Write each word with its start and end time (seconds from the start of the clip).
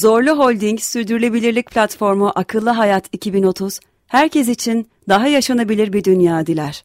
Zorlu 0.00 0.38
Holding 0.38 0.80
Sürdürülebilirlik 0.80 1.70
Platformu 1.70 2.32
Akıllı 2.34 2.70
Hayat 2.70 3.08
2030, 3.12 3.80
herkes 4.06 4.48
için 4.48 4.90
daha 5.08 5.26
yaşanabilir 5.26 5.92
bir 5.92 6.04
dünya 6.04 6.46
diler. 6.46 6.82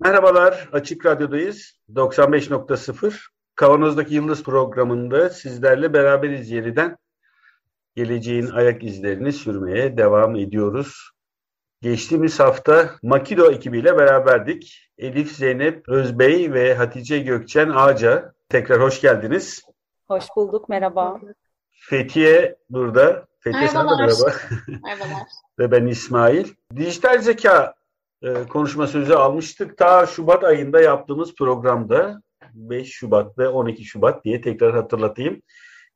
Merhabalar, 0.00 0.68
Açık 0.72 1.06
Radyo'dayız. 1.06 1.72
95.0 1.94 3.14
Kavanoz'daki 3.54 4.14
Yıldız 4.14 4.42
programında 4.42 5.30
sizlerle 5.30 5.92
beraberiz 5.92 6.50
yeniden. 6.50 6.96
Geleceğin 7.96 8.46
ayak 8.46 8.84
izlerini 8.84 9.32
sürmeye 9.32 9.96
devam 9.96 10.36
ediyoruz. 10.36 11.10
Geçtiğimiz 11.82 12.40
hafta 12.40 12.90
Makido 13.02 13.50
ekibiyle 13.50 13.98
beraberdik. 13.98 14.90
Elif 14.98 15.32
Zeynep 15.32 15.88
Özbey 15.88 16.52
ve 16.52 16.74
Hatice 16.74 17.18
Gökçen 17.18 17.68
Ağaca. 17.68 18.32
Tekrar 18.48 18.82
hoş 18.82 19.00
geldiniz. 19.00 19.62
Hoş 20.08 20.24
bulduk, 20.36 20.68
merhaba. 20.68 21.20
Fethiye 21.80 22.56
burada. 22.70 23.26
Fethiye 23.40 23.68
sana 23.68 23.96
Merhabalar. 23.96 24.06
merhaba. 24.06 24.32
Merhabalar. 24.84 25.28
ve 25.58 25.70
ben 25.70 25.86
İsmail. 25.86 26.46
Dijital 26.76 27.18
zeka 27.18 27.74
e, 28.22 28.44
konuşma 28.48 28.86
sözü 28.86 29.12
almıştık. 29.12 29.78
Ta 29.78 30.06
Şubat 30.06 30.44
ayında 30.44 30.80
yaptığımız 30.80 31.34
programda 31.34 32.22
5 32.54 32.92
Şubat 32.92 33.38
ve 33.38 33.48
12 33.48 33.84
Şubat 33.84 34.24
diye 34.24 34.40
tekrar 34.40 34.74
hatırlatayım. 34.74 35.42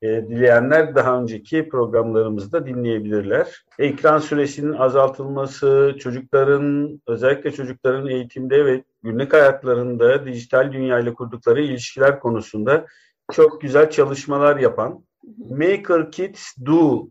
E, 0.03 0.09
dileyenler 0.09 0.95
daha 0.95 1.21
önceki 1.21 1.69
programlarımızda 1.69 2.67
dinleyebilirler. 2.67 3.65
Ekran 3.79 4.19
süresinin 4.19 4.73
azaltılması, 4.73 5.97
çocukların 6.01 7.01
özellikle 7.07 7.53
çocukların 7.53 8.09
eğitimde 8.09 8.67
ve 8.67 8.85
günlük 9.03 9.33
hayatlarında 9.33 10.27
dijital 10.27 10.73
dünyayla 10.73 11.15
kurdukları 11.15 11.63
ilişkiler 11.63 12.21
konusunda 12.21 12.87
çok 13.33 13.61
güzel 13.61 13.91
çalışmalar 13.91 14.57
yapan 14.57 15.05
Maker 15.51 16.11
Kids 16.11 16.57
Do 16.67 17.09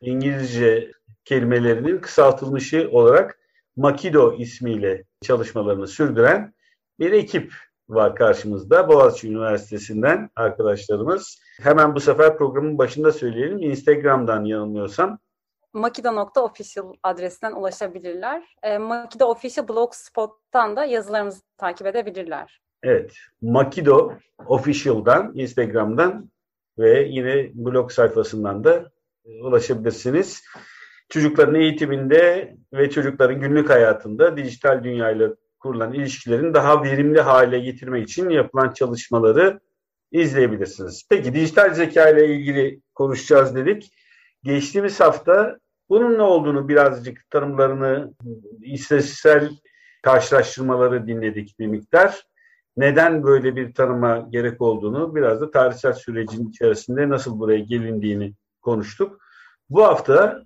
İngilizce 0.00 0.92
kelimelerinin 1.24 1.98
kısaltılmışı 1.98 2.88
olarak 2.92 3.38
Makido 3.76 4.36
ismiyle 4.36 5.04
çalışmalarını 5.22 5.86
sürdüren 5.86 6.54
bir 6.98 7.12
ekip 7.12 7.52
var 7.88 8.14
karşımızda. 8.14 8.88
Boğaziçi 8.88 9.28
Üniversitesi'nden 9.28 10.30
arkadaşlarımız. 10.36 11.38
Hemen 11.62 11.94
bu 11.94 12.00
sefer 12.00 12.38
programın 12.38 12.78
başında 12.78 13.12
söyleyelim. 13.12 13.62
Instagram'dan 13.62 14.44
yanılmıyorsam 14.44 15.18
Makida.official 15.72 16.92
adresinden 17.02 17.52
ulaşabilirler. 17.52 18.56
E, 18.62 18.78
Makida 18.78 19.28
Official 19.28 19.68
Blogspot'tan 19.68 20.76
da 20.76 20.84
yazılarımızı 20.84 21.42
takip 21.56 21.86
edebilirler. 21.86 22.60
Evet, 22.82 23.12
Makido 23.42 24.12
Official'dan, 24.46 25.32
Instagram'dan 25.34 26.30
ve 26.78 27.06
yine 27.10 27.50
blog 27.54 27.92
sayfasından 27.92 28.64
da 28.64 28.90
e, 29.24 29.42
ulaşabilirsiniz. 29.42 30.44
Çocukların 31.08 31.54
eğitiminde 31.54 32.54
ve 32.72 32.90
çocukların 32.90 33.40
günlük 33.40 33.70
hayatında 33.70 34.36
dijital 34.36 34.84
dünyayla 34.84 35.34
kurulan 35.60 35.92
ilişkilerin 35.92 36.54
daha 36.54 36.82
verimli 36.82 37.20
hale 37.20 37.58
getirmek 37.58 38.08
için 38.08 38.30
yapılan 38.30 38.72
çalışmaları 38.72 39.60
izleyebilirsiniz. 40.12 41.06
Peki 41.10 41.34
dijital 41.34 41.74
zeka 41.74 42.08
ile 42.08 42.26
ilgili 42.26 42.80
konuşacağız 42.94 43.54
dedik. 43.54 43.92
Geçtiğimiz 44.42 45.00
hafta 45.00 45.58
bunun 45.88 46.18
ne 46.18 46.22
olduğunu 46.22 46.68
birazcık 46.68 47.30
tanımlarını, 47.30 48.14
istatistiksel 48.62 49.50
karşılaştırmaları 50.02 51.06
dinledik 51.06 51.58
bir 51.58 51.66
miktar. 51.66 52.26
Neden 52.78 53.22
böyle 53.22 53.56
bir 53.56 53.74
tanıma 53.74 54.26
gerek 54.30 54.60
olduğunu, 54.60 55.14
biraz 55.14 55.40
da 55.40 55.50
tarihsel 55.50 55.92
sürecin 55.92 56.48
içerisinde 56.48 57.08
nasıl 57.08 57.38
buraya 57.38 57.58
gelindiğini 57.58 58.34
konuştuk. 58.60 59.20
Bu 59.70 59.84
hafta 59.84 60.42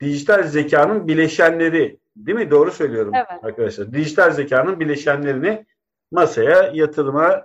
dijital 0.00 0.42
zekanın 0.42 1.08
bileşenleri, 1.08 1.98
değil 2.16 2.38
mi? 2.38 2.50
Doğru 2.50 2.70
söylüyorum 2.70 3.12
Evet. 3.14 3.44
arkadaşlar. 3.44 3.92
Dijital 3.92 4.30
zekanın 4.30 4.80
bileşenlerini 4.80 5.66
masaya 6.10 6.70
yatırma 6.74 7.44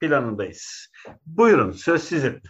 planındayız. 0.00 0.88
Buyurun, 1.26 1.72
söz 1.72 2.02
sizin. 2.02 2.40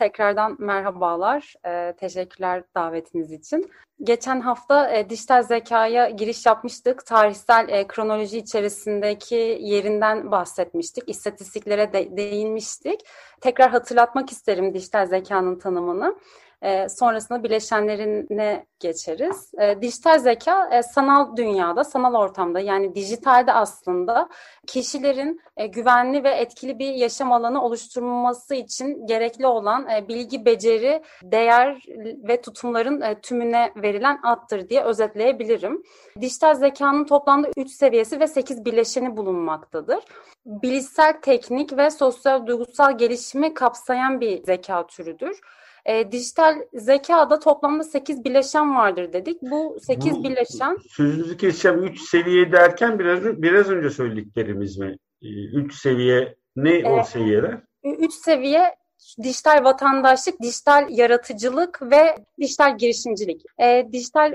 Tekrardan 0.00 0.56
merhabalar. 0.58 1.54
E, 1.66 1.92
teşekkürler 1.96 2.62
davetiniz 2.74 3.32
için. 3.32 3.70
Geçen 4.02 4.40
hafta 4.40 4.90
e, 4.90 5.10
dijital 5.10 5.42
zekaya 5.42 6.10
giriş 6.10 6.46
yapmıştık. 6.46 7.06
Tarihsel 7.06 7.68
e, 7.68 7.86
kronoloji 7.86 8.38
içerisindeki 8.38 9.58
yerinden 9.60 10.30
bahsetmiştik. 10.30 11.04
İstatistiklere 11.06 11.92
de, 11.92 12.16
değinmiştik. 12.16 13.00
Tekrar 13.40 13.70
hatırlatmak 13.70 14.32
isterim 14.32 14.74
dijital 14.74 15.06
zekanın 15.06 15.58
tanımını. 15.58 16.16
E, 16.62 16.88
sonrasında 16.88 17.42
bileşenlerine 17.44 18.66
geçeriz. 18.80 19.52
E, 19.58 19.82
dijital 19.82 20.18
zeka 20.18 20.68
e, 20.72 20.82
sanal 20.82 21.36
dünyada, 21.36 21.84
sanal 21.84 22.14
ortamda 22.14 22.60
yani 22.60 22.94
dijitalde 22.94 23.52
aslında 23.52 24.28
kişilerin 24.66 25.40
e, 25.56 25.66
güvenli 25.66 26.24
ve 26.24 26.30
etkili 26.30 26.78
bir 26.78 26.94
yaşam 26.94 27.32
alanı 27.32 27.64
oluşturması 27.64 28.54
için 28.54 29.06
gerekli 29.06 29.46
olan 29.46 29.88
e, 29.88 30.08
bilgi, 30.08 30.44
beceri, 30.44 31.02
değer 31.22 31.82
ve 32.28 32.40
tutumların 32.40 33.20
tümüne 33.22 33.72
verilen 33.76 34.20
addır 34.22 34.68
diye 34.68 34.82
özetleyebilirim. 34.82 35.82
Dijital 36.20 36.54
zekanın 36.54 37.04
toplamda 37.04 37.48
3 37.56 37.70
seviyesi 37.70 38.20
ve 38.20 38.26
8 38.26 38.64
bileşeni 38.64 39.16
bulunmaktadır. 39.16 40.04
Bilişsel, 40.46 41.20
teknik 41.22 41.76
ve 41.76 41.90
sosyal 41.90 42.46
duygusal 42.46 42.98
gelişimi 42.98 43.54
kapsayan 43.54 44.20
bir 44.20 44.44
zeka 44.44 44.86
türüdür. 44.86 45.40
E, 45.86 46.12
dijital 46.12 46.54
zekada 46.74 47.38
toplamda 47.38 47.84
8 47.84 48.24
bileşen 48.24 48.76
vardır 48.76 49.12
dedik. 49.12 49.42
Bu 49.42 49.76
8 49.80 50.14
Bu- 50.14 50.24
bileşen 50.24 50.76
Sözünüzü 50.90 51.36
keseceğim. 51.36 51.84
Üç 51.84 52.00
seviye 52.00 52.52
derken 52.52 52.98
biraz 52.98 53.24
biraz 53.24 53.70
önce 53.70 53.90
söylediklerimiz 53.90 54.78
mi? 54.78 54.96
Ee, 55.22 55.26
Üç 55.56 55.74
seviye 55.74 56.34
ne 56.56 56.82
o 56.88 56.94
Evet. 56.94 57.06
seviyeler? 57.06 57.60
Üç 57.84 58.12
seviye 58.12 58.74
dijital 59.22 59.64
vatandaşlık, 59.64 60.40
dijital 60.42 60.86
yaratıcılık 60.90 61.82
ve 61.82 62.16
dijital 62.40 62.78
girişimcilik. 62.78 63.42
E, 63.62 63.88
dijital 63.92 64.32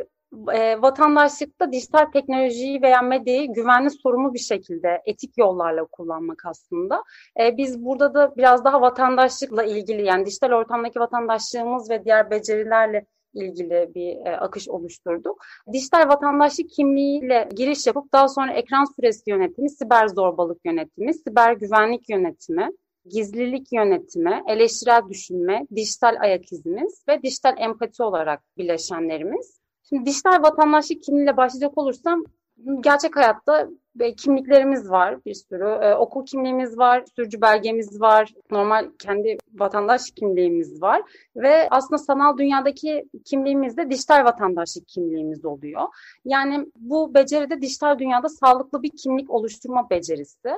e, 0.54 0.82
vatandaşlıkta 0.82 1.72
dijital 1.72 2.06
teknolojiyi 2.06 2.82
veya 2.82 3.02
medyayı 3.02 3.54
güvenli, 3.54 3.90
sorumlu 3.90 4.34
bir 4.34 4.40
şekilde 4.40 5.02
etik 5.06 5.38
yollarla 5.38 5.86
kullanmak 5.86 6.46
aslında. 6.46 7.04
E, 7.40 7.58
biz 7.58 7.86
burada 7.86 8.14
da 8.14 8.34
biraz 8.38 8.66
daha 8.66 8.82
vatandaşlıkla 8.82 9.64
ilgili 9.64 10.06
yani 10.06 10.26
dijital 10.26 10.52
ortamdaki 10.52 11.00
vatandaşlığımız 11.00 11.90
ve 11.90 12.06
diğer 12.06 12.32
becerilerle 12.32 13.06
ilgili 13.34 13.92
bir 13.96 14.26
e, 14.26 14.38
akış 14.38 14.70
oluşturduk. 14.70 15.44
Dijital 15.74 16.10
vatandaşlık 16.10 16.70
kimliğiyle 16.70 17.50
giriş 17.56 17.88
yapıp 17.88 18.14
daha 18.14 18.28
sonra 18.28 18.54
ekran 18.54 18.96
süresi 18.96 19.30
yönetimi, 19.30 19.70
siber 19.70 20.08
zorbalık 20.08 20.66
yönetimi, 20.66 21.14
siber 21.14 21.54
güvenlik 21.54 22.10
yönetimi, 22.10 22.70
gizlilik 23.06 23.74
yönetimi, 23.74 24.44
eleştirel 24.48 25.02
düşünme, 25.10 25.68
dijital 25.76 26.16
ayak 26.20 26.52
izimiz 26.52 27.04
ve 27.10 27.24
dijital 27.24 27.56
empati 27.58 28.04
olarak 28.04 28.42
bileşenlerimiz. 28.58 29.65
Şimdi 29.90 30.06
dijital 30.06 30.44
vatandaşlık 30.44 31.04
kimliğiyle 31.04 31.38
başlayacak 31.38 31.78
olursam 31.78 32.24
gerçek 32.82 33.16
hayatta 33.16 33.70
e, 34.00 34.16
kimliklerimiz 34.16 34.90
var 34.90 35.26
bir 35.26 35.34
sürü. 35.34 35.86
E, 35.86 35.96
okul 35.96 36.26
kimliğimiz 36.26 36.78
var, 36.78 37.04
sürücü 37.16 37.42
belgemiz 37.42 38.02
var, 38.02 38.34
normal 38.52 38.90
kendi 39.00 39.38
vatandaş 39.54 40.12
kimliğimiz 40.12 40.82
var 40.82 41.02
ve 41.36 41.68
aslında 41.72 41.98
sanal 41.98 42.38
dünyadaki 42.38 43.10
kimliğimiz 43.26 43.78
de 43.78 43.90
dijital 43.90 44.26
vatandaşlık 44.26 44.88
kimliğimiz 44.88 45.46
oluyor. 45.46 45.82
Yani 46.26 46.66
bu 46.76 47.14
beceri 47.14 47.50
de 47.50 47.62
dijital 47.62 48.00
dünyada 48.00 48.30
sağlıklı 48.30 48.84
bir 48.84 48.92
kimlik 48.98 49.30
oluşturma 49.30 49.90
becerisi. 49.90 50.50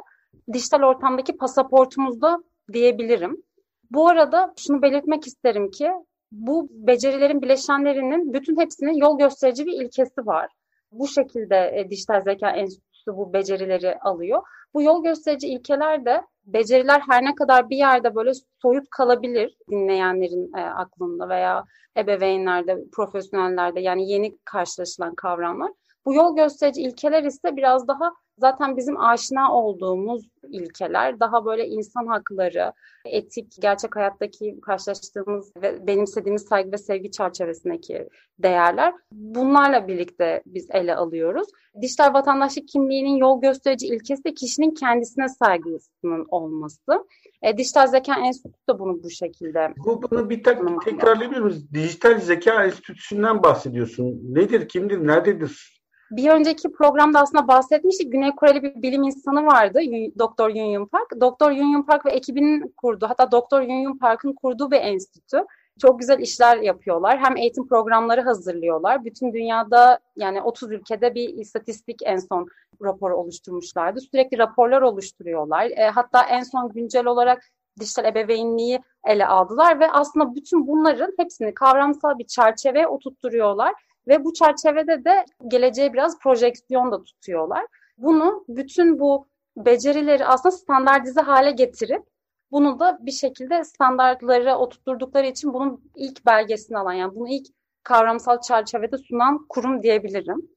Dijital 0.53 0.81
ortamdaki 0.81 1.37
pasaportumuzda 1.37 2.43
diyebilirim. 2.73 3.43
Bu 3.91 4.07
arada 4.07 4.53
şunu 4.57 4.81
belirtmek 4.81 5.27
isterim 5.27 5.71
ki 5.71 5.91
bu 6.31 6.67
becerilerin 6.71 7.41
bileşenlerinin 7.41 8.33
bütün 8.33 8.59
hepsinin 8.59 8.93
yol 8.93 9.17
gösterici 9.17 9.65
bir 9.65 9.85
ilkesi 9.85 10.25
var. 10.25 10.49
Bu 10.91 11.07
şekilde 11.07 11.71
e, 11.75 11.89
dijital 11.89 12.21
zeka 12.21 12.49
enstitüsü 12.49 13.17
bu 13.17 13.33
becerileri 13.33 13.99
alıyor. 13.99 14.41
Bu 14.73 14.81
yol 14.81 15.03
gösterici 15.03 15.47
ilkeler 15.47 16.05
de 16.05 16.21
beceriler 16.45 17.01
her 17.09 17.23
ne 17.23 17.35
kadar 17.35 17.69
bir 17.69 17.77
yerde 17.77 18.15
böyle 18.15 18.31
soyut 18.61 18.89
kalabilir 18.89 19.57
dinleyenlerin 19.71 20.57
e, 20.57 20.61
aklında 20.61 21.29
veya 21.29 21.63
ebeveynlerde, 21.97 22.77
profesyonellerde 22.93 23.79
yani 23.79 24.11
yeni 24.11 24.37
karşılaşılan 24.45 25.15
kavramlar. 25.15 25.71
Bu 26.07 26.13
yol 26.13 26.35
gösterici 26.35 26.81
ilkeler 26.81 27.23
ise 27.23 27.55
biraz 27.55 27.87
daha 27.87 28.13
zaten 28.37 28.77
bizim 28.77 28.99
aşina 28.99 29.53
olduğumuz 29.53 30.29
ilkeler 30.49 31.19
daha 31.19 31.45
böyle 31.45 31.67
insan 31.67 32.07
hakları, 32.07 32.73
etik, 33.05 33.61
gerçek 33.61 33.95
hayattaki 33.95 34.61
karşılaştığımız 34.61 35.51
ve 35.61 35.87
benimsediğimiz 35.87 36.41
saygı 36.41 36.71
ve 36.71 36.77
sevgi 36.77 37.11
çerçevesindeki 37.11 38.09
değerler. 38.39 38.93
Bunlarla 39.11 39.87
birlikte 39.87 40.43
biz 40.45 40.67
ele 40.71 40.95
alıyoruz. 40.95 41.47
Dijital 41.81 42.13
vatandaşlık 42.13 42.67
kimliğinin 42.67 43.15
yol 43.15 43.41
gösterici 43.41 43.87
ilkesi 43.87 44.23
de 44.23 44.33
kişinin 44.33 44.71
kendisine 44.71 45.29
saygısının 45.29 46.25
olması. 46.29 47.05
E, 47.41 47.57
Dijital 47.57 47.87
Zeka 47.87 48.19
Enstitüsü 48.19 48.67
de 48.69 48.79
bunu 48.79 49.03
bu 49.03 49.09
şekilde. 49.09 49.73
Bu, 49.85 50.01
bunu 50.11 50.29
bir 50.29 50.43
tek, 50.43 50.57
tekrarlayabilir 50.85 51.41
miyiz? 51.41 51.73
Dijital 51.73 52.19
Zeka 52.19 52.63
Enstitüsü'nden 52.63 53.43
bahsediyorsun. 53.43 54.19
Nedir, 54.23 54.67
kimdir, 54.67 55.07
nerededir? 55.07 55.76
Bir 56.11 56.29
önceki 56.29 56.71
programda 56.71 57.19
aslında 57.19 57.47
bahsetmiştik. 57.47 58.11
Güney 58.11 58.35
Koreli 58.35 58.63
bir 58.63 58.81
bilim 58.81 59.03
insanı 59.03 59.45
vardı. 59.45 59.79
Doktor 60.19 60.49
Yun 60.49 60.85
Park. 60.85 61.21
Doktor 61.21 61.51
Yun 61.51 61.83
Park 61.83 62.05
ve 62.05 62.11
ekibinin 62.11 62.73
kurduğu 62.77 63.09
hatta 63.09 63.31
Doktor 63.31 63.61
Yun 63.61 63.97
Park'ın 63.97 64.33
kurduğu 64.33 64.71
bir 64.71 64.81
enstitü. 64.81 65.45
Çok 65.81 65.99
güzel 65.99 66.19
işler 66.19 66.57
yapıyorlar. 66.57 67.19
Hem 67.19 67.37
eğitim 67.37 67.67
programları 67.67 68.21
hazırlıyorlar. 68.21 69.05
Bütün 69.05 69.33
dünyada 69.33 69.99
yani 70.15 70.41
30 70.41 70.71
ülkede 70.71 71.15
bir 71.15 71.29
istatistik 71.29 71.99
en 72.03 72.17
son 72.17 72.47
raporu 72.83 73.17
oluşturmuşlardı. 73.17 73.99
Sürekli 74.01 74.37
raporlar 74.37 74.81
oluşturuyorlar. 74.81 75.65
E, 75.65 75.89
hatta 75.89 76.23
en 76.23 76.43
son 76.43 76.69
güncel 76.69 77.05
olarak 77.05 77.43
dijital 77.79 78.05
ebeveynliği 78.05 78.79
ele 79.05 79.27
aldılar 79.27 79.79
ve 79.79 79.91
aslında 79.91 80.35
bütün 80.35 80.67
bunların 80.67 81.13
hepsini 81.17 81.53
kavramsal 81.53 82.19
bir 82.19 82.27
çerçeveye 82.27 82.87
oturtturuyorlar 82.87 83.73
ve 84.07 84.23
bu 84.23 84.33
çerçevede 84.33 85.05
de 85.05 85.25
geleceğe 85.47 85.93
biraz 85.93 86.19
projeksiyon 86.19 86.91
da 86.91 87.03
tutuyorlar. 87.03 87.65
Bunu 87.97 88.45
bütün 88.47 88.99
bu 88.99 89.27
becerileri 89.57 90.25
aslında 90.25 90.55
standartize 90.55 91.21
hale 91.21 91.51
getirip 91.51 92.03
bunu 92.51 92.79
da 92.79 92.97
bir 93.01 93.11
şekilde 93.11 93.63
standartlara 93.63 94.57
oturturdukları 94.57 95.27
için 95.27 95.53
bunun 95.53 95.91
ilk 95.95 96.25
belgesini 96.25 96.77
alan 96.77 96.93
yani 96.93 97.15
bunu 97.15 97.29
ilk 97.29 97.47
kavramsal 97.83 98.41
çerçevede 98.41 98.97
sunan 98.97 99.45
kurum 99.49 99.83
diyebilirim. 99.83 100.49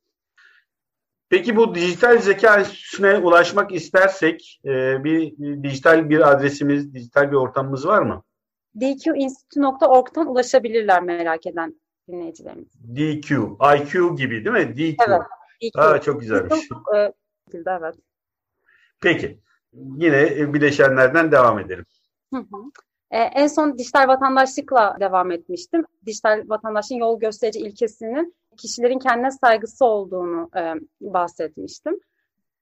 Peki 1.29 1.56
bu 1.56 1.75
dijital 1.75 2.19
zeka 2.19 2.58
enstitüsüne 2.58 3.19
ulaşmak 3.19 3.73
istersek 3.73 4.61
e, 4.64 5.05
bir, 5.05 5.38
bir 5.38 5.62
dijital 5.62 6.11
bir 6.11 6.31
adresimiz, 6.31 6.94
dijital 6.94 7.31
bir 7.31 7.37
ortamımız 7.37 7.87
var 7.87 8.03
mı? 8.03 8.23
dqinstitute.org'dan 8.81 10.26
ulaşabilirler 10.26 11.03
merak 11.03 11.46
eden 11.46 11.81
dinleyicilerimiz. 12.12 12.68
DQ, 12.96 13.56
IQ 13.76 14.16
gibi 14.16 14.44
değil 14.44 14.66
mi? 14.66 14.76
DQ. 14.76 15.04
Evet. 15.08 15.20
DQ. 15.62 15.80
Aa, 15.80 16.00
çok 16.00 16.20
güzelmiş. 16.20 16.68
Çok, 16.68 16.94
e, 16.96 17.12
evet. 17.54 17.94
Peki. 19.00 19.40
Yine 19.72 20.54
bileşenlerden 20.54 21.32
devam 21.32 21.58
edelim. 21.58 21.84
Hı 22.34 22.40
hı. 22.40 22.56
Ee, 23.10 23.18
en 23.18 23.46
son 23.46 23.78
dijital 23.78 24.08
vatandaşlıkla 24.08 24.96
devam 25.00 25.30
etmiştim. 25.30 25.84
Dijital 26.06 26.44
vatandaşlığın 26.46 26.96
yol 26.96 27.20
gösterici 27.20 27.58
ilkesinin 27.58 28.34
kişilerin 28.56 28.98
kendine 28.98 29.30
saygısı 29.30 29.84
olduğunu 29.84 30.50
e, 30.56 30.74
bahsetmiştim. 31.00 32.00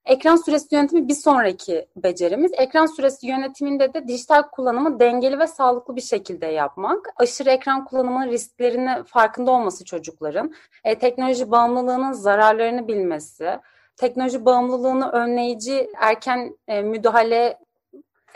Ekran 0.09 0.37
süresi 0.37 0.75
yönetimi 0.75 1.09
bir 1.09 1.15
sonraki 1.15 1.89
becerimiz. 1.97 2.53
Ekran 2.57 2.87
süresi 2.87 3.27
yönetiminde 3.27 3.95
de 3.95 4.09
dijital 4.09 4.43
kullanımı 4.43 5.01
dengeli 5.01 5.39
ve 5.39 5.47
sağlıklı 5.47 5.97
bir 5.97 6.01
şekilde 6.01 6.47
yapmak. 6.47 7.09
Aşırı 7.17 7.51
ekran 7.51 7.85
kullanımının 7.85 8.31
risklerini 8.31 9.05
farkında 9.05 9.51
olması 9.51 9.85
çocukların. 9.85 10.55
E, 10.85 10.99
teknoloji 10.99 11.51
bağımlılığının 11.51 12.13
zararlarını 12.13 12.89
bilmesi. 12.89 13.61
Teknoloji 13.97 14.45
bağımlılığını 14.45 15.11
önleyici 15.11 15.91
erken 15.97 16.57
e, 16.69 16.83
müdahale, 16.83 17.59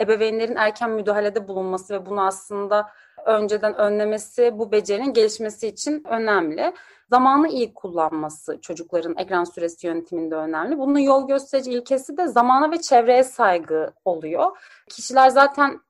ebeveynlerin 0.01 0.55
erken 0.55 0.89
müdahalede 0.89 1.47
bulunması 1.47 1.93
ve 1.93 2.05
bunu 2.05 2.25
aslında 2.25 2.89
önceden 3.25 3.75
önlemesi 3.75 4.59
bu 4.59 4.71
becerinin 4.71 5.13
gelişmesi 5.13 5.67
için 5.67 6.03
önemli 6.09 6.73
zamanı 7.09 7.47
iyi 7.47 7.73
kullanması 7.73 8.61
çocukların 8.61 9.15
ekran 9.17 9.43
süresi 9.43 9.87
yönetiminde 9.87 10.35
önemli. 10.35 10.77
Bunun 10.77 10.99
yol 10.99 11.27
gösterici 11.27 11.71
ilkesi 11.71 12.17
de 12.17 12.27
zamana 12.27 12.71
ve 12.71 12.81
çevreye 12.81 13.23
saygı 13.23 13.93
oluyor. 14.05 14.57
Kişiler 14.89 15.29
zaten 15.29 15.81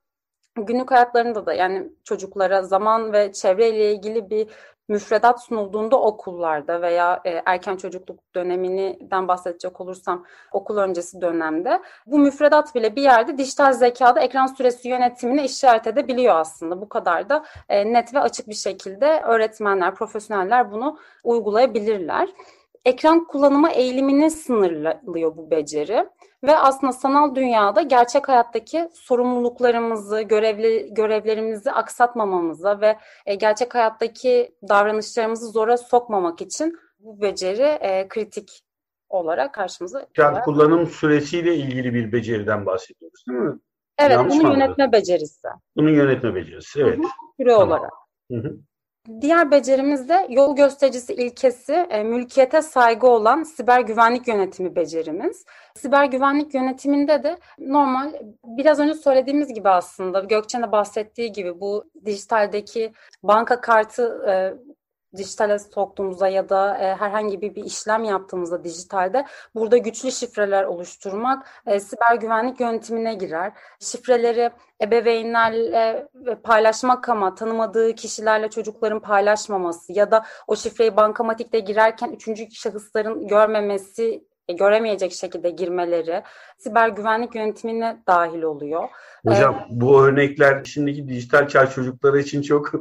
günlük 0.56 0.92
hayatlarında 0.92 1.46
da 1.46 1.54
yani 1.54 1.90
çocuklara 2.04 2.62
zaman 2.62 3.14
ve 3.14 3.32
çevreyle 3.34 3.92
ilgili 3.92 4.30
bir 4.30 4.48
müfredat 4.88 5.44
sunulduğunda 5.44 6.02
okullarda 6.02 6.82
veya 6.82 7.22
e, 7.26 7.42
erken 7.46 7.76
çocukluk 7.76 8.36
döneminden 8.36 9.28
bahsedecek 9.28 9.82
olursam 9.82 10.26
okul 10.52 10.78
öncesi 10.78 11.22
dönemde 11.22 11.82
bu 12.06 12.20
müfredat 12.20 12.76
bile 12.76 12.96
bir 12.96 13.02
yerde 13.02 13.38
dijital 13.38 13.74
zekada 13.74 14.20
ekran 14.22 14.48
süresi 14.48 14.90
yönetimini 14.90 15.46
işaret 15.46 15.88
edebiliyor 15.88 16.36
aslında. 16.36 16.82
Bu 16.82 16.90
kadar 16.90 17.30
da 17.30 17.46
e, 17.70 17.94
net 17.94 18.14
ve 18.14 18.20
açık 18.20 18.48
bir 18.48 18.54
şekilde 18.54 19.22
öğretmenler, 19.22 19.96
profesyoneller 19.96 20.72
bunu 20.72 20.98
uygulayabilirler. 21.24 22.30
Ekran 22.86 23.26
kullanımı 23.26 23.72
eğilimini 23.72 24.32
sınırlıyor 24.32 25.38
bu 25.38 25.52
beceri 25.52 26.10
ve 26.44 26.58
aslında 26.58 26.94
sanal 26.94 27.36
dünyada 27.36 27.82
gerçek 27.82 28.28
hayattaki 28.28 28.90
sorumluluklarımızı, 28.94 30.22
görevli, 30.22 30.94
görevlerimizi 30.94 31.72
aksatmamamıza 31.72 32.82
ve 32.82 32.98
e, 33.26 33.36
gerçek 33.36 33.76
hayattaki 33.76 34.56
davranışlarımızı 34.70 35.48
zora 35.48 35.78
sokmamak 35.78 36.42
için 36.42 36.80
bu 37.00 37.22
beceri 37.22 37.62
e, 37.62 38.08
kritik 38.08 38.64
olarak 39.10 39.54
karşımıza 39.54 40.08
Yani 40.18 40.42
kullanım 40.42 40.88
süresiyle 40.88 41.56
ilgili 41.56 41.94
bir 41.94 42.12
beceriden 42.12 42.66
bahsediyoruz 42.66 43.24
değil 43.30 43.40
mi? 43.40 43.60
Evet, 43.98 44.12
Yanlış 44.12 44.40
bunu 44.40 44.54
yönetme 44.54 44.92
becerisi. 44.92 45.48
Bunu 45.76 45.90
yönetme 45.90 46.36
becerisi, 46.36 46.82
evet. 46.82 46.98
Hı 46.98 47.02
hı, 47.02 47.08
süre 47.40 47.50
tamam. 47.50 47.68
olarak. 47.68 47.92
Hı 48.32 48.38
hı. 48.38 48.58
Diğer 49.22 49.52
becerimiz 49.52 50.10
de 50.10 50.28
yol 50.30 50.56
göstericisi 50.56 51.14
ilkesi 51.14 51.74
e, 51.74 52.04
mülkiyete 52.04 52.62
saygı 52.62 53.08
olan 53.08 53.44
siber 53.44 53.80
güvenlik 53.82 54.28
yönetimi 54.28 54.76
becerimiz. 54.76 55.46
Siber 55.76 56.06
güvenlik 56.06 56.54
yönetiminde 56.54 57.24
de 57.24 57.38
normal 57.60 58.14
biraz 58.44 58.80
önce 58.80 58.94
söylediğimiz 58.94 59.54
gibi 59.54 59.70
aslında 59.70 60.20
Gökçen'e 60.20 60.72
bahsettiği 60.72 61.32
gibi 61.32 61.60
bu 61.60 61.86
dijitaldeki 62.06 62.94
banka 63.24 63.62
kartı 63.62 64.26
e, 64.30 64.34
dijitale 65.18 65.60
soktuğumuzda 65.60 66.28
ya 66.28 66.50
da 66.50 66.78
e, 66.78 66.96
herhangi 66.96 67.42
bir, 67.42 67.56
bir 67.56 67.64
işlem 67.64 68.04
yaptığımızda 68.04 68.64
dijitalde 68.64 69.26
burada 69.56 69.78
güçlü 69.78 70.12
şifreler 70.12 70.64
oluşturmak 70.64 71.48
e, 71.68 71.80
siber 71.80 72.16
güvenlik 72.16 72.60
yönetimine 72.60 73.14
girer. 73.14 73.54
Şifreleri 73.80 74.52
ebeveynlerle 74.82 76.08
paylaşmak 76.44 77.10
ama 77.10 77.36
tanımadığı 77.36 77.96
kişilerle 77.96 78.50
çocukların 78.50 79.00
paylaşmaması 79.00 79.94
ya 79.94 80.12
da 80.12 80.26
o 80.48 80.56
şifreyi 80.56 80.96
bankamatikte 80.98 81.60
girerken 81.60 82.12
üçüncü 82.12 82.52
şahısların 82.52 83.28
görmemesi 83.28 84.04
e, 84.04 84.33
göremeyecek 84.52 85.12
şekilde 85.12 85.50
girmeleri 85.50 86.24
siber 86.58 86.90
güvenlik 86.90 87.36
yönetimine 87.36 87.98
dahil 88.08 88.42
oluyor. 88.42 88.90
Hocam 89.28 89.56
ee, 89.56 89.68
bu 89.70 90.04
örnekler 90.04 90.64
şimdiki 90.64 91.08
dijital 91.08 91.48
çağ 91.48 91.70
çocukları 91.70 92.20
için 92.20 92.42
çok 92.42 92.72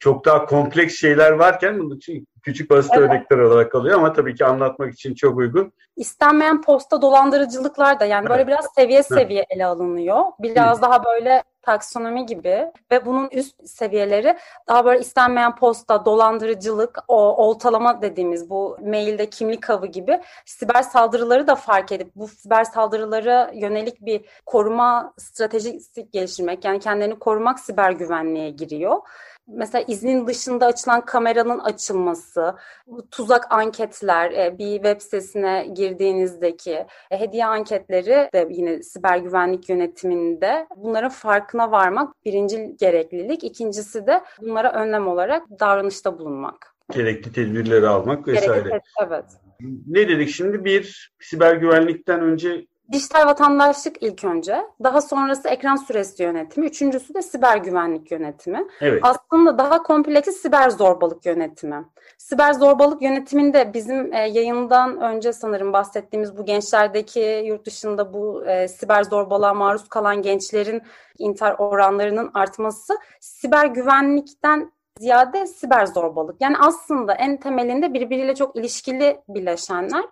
çok 0.00 0.24
daha 0.24 0.46
kompleks 0.46 1.00
şeyler 1.00 1.30
varken 1.30 1.90
için 1.96 2.28
küçük 2.46 2.70
basit 2.70 2.92
evet. 2.94 3.02
örnekler 3.02 3.38
olarak 3.38 3.72
kalıyor 3.72 3.98
ama 3.98 4.12
tabii 4.12 4.34
ki 4.34 4.44
anlatmak 4.44 4.94
için 4.94 5.14
çok 5.14 5.38
uygun. 5.38 5.72
İstenmeyen 5.96 6.62
posta 6.62 7.02
dolandırıcılıklar 7.02 8.00
da 8.00 8.04
yani 8.04 8.28
böyle 8.28 8.46
biraz 8.46 8.66
seviye 8.74 9.02
seviye 9.02 9.46
ele 9.50 9.66
alınıyor. 9.66 10.22
Biraz 10.40 10.82
daha 10.82 11.04
böyle 11.04 11.42
taksonomi 11.62 12.26
gibi 12.26 12.72
ve 12.92 13.06
bunun 13.06 13.28
üst 13.32 13.68
seviyeleri 13.68 14.36
daha 14.68 14.84
böyle 14.84 15.00
istenmeyen 15.00 15.56
posta, 15.56 16.04
dolandırıcılık, 16.04 16.98
o 17.08 17.46
oltalama 17.46 18.02
dediğimiz 18.02 18.50
bu 18.50 18.78
mailde 18.82 19.30
kimlik 19.30 19.70
avı 19.70 19.86
gibi 19.86 20.20
siber 20.44 20.82
saldırıları 20.82 21.46
da 21.46 21.54
fark 21.54 21.92
edip 21.92 22.10
bu 22.16 22.28
siber 22.28 22.64
saldırılara 22.64 23.50
yönelik 23.54 24.00
bir 24.00 24.24
koruma 24.46 25.12
stratejisi 25.18 26.10
geliştirmek 26.10 26.64
yani 26.64 26.80
kendini 26.80 27.18
korumak 27.18 27.60
siber 27.60 27.90
güvenliğe 27.90 28.50
giriyor 28.50 29.00
mesela 29.48 29.84
iznin 29.88 30.26
dışında 30.26 30.66
açılan 30.66 31.04
kameranın 31.04 31.58
açılması, 31.58 32.54
tuzak 33.10 33.52
anketler, 33.52 34.30
e, 34.30 34.58
bir 34.58 34.74
web 34.74 35.00
sitesine 35.00 35.66
girdiğinizdeki 35.74 36.86
e, 37.10 37.20
hediye 37.20 37.46
anketleri 37.46 38.28
de 38.34 38.48
yine 38.50 38.82
siber 38.82 39.18
güvenlik 39.18 39.68
yönetiminde 39.68 40.66
bunların 40.76 41.10
farkına 41.10 41.70
varmak 41.70 42.24
birinci 42.24 42.76
gereklilik. 42.80 43.44
İkincisi 43.44 44.06
de 44.06 44.20
bunlara 44.40 44.72
önlem 44.72 45.08
olarak 45.08 45.42
davranışta 45.60 46.18
bulunmak. 46.18 46.74
Gerekli 46.92 47.32
tedbirleri 47.32 47.88
almak 47.88 48.28
vesaire. 48.28 48.68
Gerekli, 48.68 48.80
evet. 49.06 49.24
Ne 49.86 50.08
dedik 50.08 50.28
şimdi? 50.28 50.64
Bir, 50.64 51.12
siber 51.20 51.56
güvenlikten 51.56 52.20
önce 52.20 52.66
Dijital 52.92 53.26
vatandaşlık 53.26 54.02
ilk 54.02 54.24
önce, 54.24 54.66
daha 54.82 55.00
sonrası 55.00 55.48
ekran 55.48 55.76
süresi 55.76 56.22
yönetimi, 56.22 56.66
üçüncüsü 56.66 57.14
de 57.14 57.22
siber 57.22 57.56
güvenlik 57.56 58.10
yönetimi. 58.10 58.66
Evet. 58.80 59.02
Aslında 59.04 59.58
daha 59.58 59.82
kompleksi 59.82 60.32
siber 60.32 60.70
zorbalık 60.70 61.26
yönetimi. 61.26 61.84
Siber 62.18 62.52
zorbalık 62.52 63.02
yönetiminde 63.02 63.74
bizim 63.74 64.12
e, 64.12 64.18
yayından 64.18 65.00
önce 65.00 65.32
sanırım 65.32 65.72
bahsettiğimiz 65.72 66.38
bu 66.38 66.44
gençlerdeki 66.44 67.42
yurt 67.46 67.66
dışında 67.66 68.12
bu 68.14 68.46
e, 68.46 68.68
siber 68.68 69.02
zorbalığa 69.02 69.54
maruz 69.54 69.88
kalan 69.88 70.22
gençlerin 70.22 70.82
intihar 71.18 71.54
oranlarının 71.58 72.30
artması 72.34 72.98
siber 73.20 73.66
güvenlikten 73.66 74.72
ziyade 74.98 75.46
siber 75.46 75.86
zorbalık. 75.86 76.36
Yani 76.40 76.56
aslında 76.58 77.14
en 77.14 77.36
temelinde 77.36 77.94
birbiriyle 77.94 78.34
çok 78.34 78.56
ilişkili 78.56 79.20
bileşenler. 79.28 80.04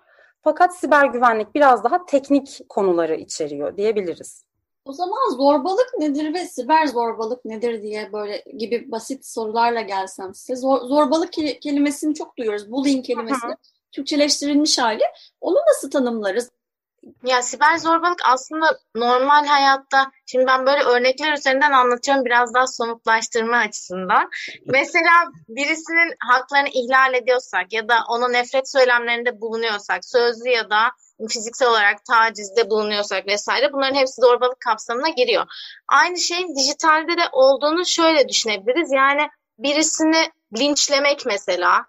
Fakat 0.44 0.76
siber 0.76 1.06
güvenlik 1.06 1.54
biraz 1.54 1.84
daha 1.84 2.06
teknik 2.06 2.60
konuları 2.68 3.14
içeriyor 3.14 3.76
diyebiliriz. 3.76 4.44
O 4.84 4.92
zaman 4.92 5.36
zorbalık 5.36 5.90
nedir 5.98 6.34
ve 6.34 6.46
siber 6.46 6.86
zorbalık 6.86 7.44
nedir 7.44 7.82
diye 7.82 8.12
böyle 8.12 8.44
gibi 8.58 8.90
basit 8.90 9.26
sorularla 9.26 9.80
gelsem 9.80 10.34
size. 10.34 10.56
Zor, 10.56 10.80
zorbalık 10.80 11.32
kelimesini 11.32 12.14
çok 12.14 12.36
duyuyoruz. 12.38 12.70
Bullying 12.72 13.06
kelimesi. 13.06 13.46
Türkçeleştirilmiş 13.92 14.78
hali. 14.78 15.02
Onu 15.40 15.56
nasıl 15.68 15.90
tanımlarız? 15.90 16.50
Ya 17.24 17.42
siber 17.42 17.76
zorbalık 17.76 18.20
aslında 18.24 18.78
normal 18.94 19.46
hayatta, 19.46 20.10
şimdi 20.26 20.46
ben 20.46 20.66
böyle 20.66 20.82
örnekler 20.84 21.32
üzerinden 21.32 21.72
anlatıyorum 21.72 22.24
biraz 22.24 22.54
daha 22.54 22.66
somutlaştırma 22.66 23.56
açısından. 23.56 24.30
Mesela 24.66 25.10
birisinin 25.48 26.14
haklarını 26.20 26.68
ihlal 26.68 27.14
ediyorsak 27.14 27.72
ya 27.72 27.88
da 27.88 27.94
ona 28.08 28.28
nefret 28.28 28.70
söylemlerinde 28.70 29.40
bulunuyorsak, 29.40 30.04
sözlü 30.04 30.48
ya 30.48 30.70
da 30.70 30.90
fiziksel 31.28 31.68
olarak 31.68 32.04
tacizde 32.04 32.70
bulunuyorsak 32.70 33.26
vesaire 33.26 33.72
bunların 33.72 33.94
hepsi 33.94 34.20
zorbalık 34.20 34.60
kapsamına 34.60 35.08
giriyor. 35.08 35.44
Aynı 35.88 36.18
şeyin 36.18 36.56
dijitalde 36.56 37.16
de 37.16 37.28
olduğunu 37.32 37.86
şöyle 37.86 38.28
düşünebiliriz. 38.28 38.92
Yani 38.92 39.28
birisini 39.58 40.30
linçlemek 40.58 41.26
mesela 41.26 41.86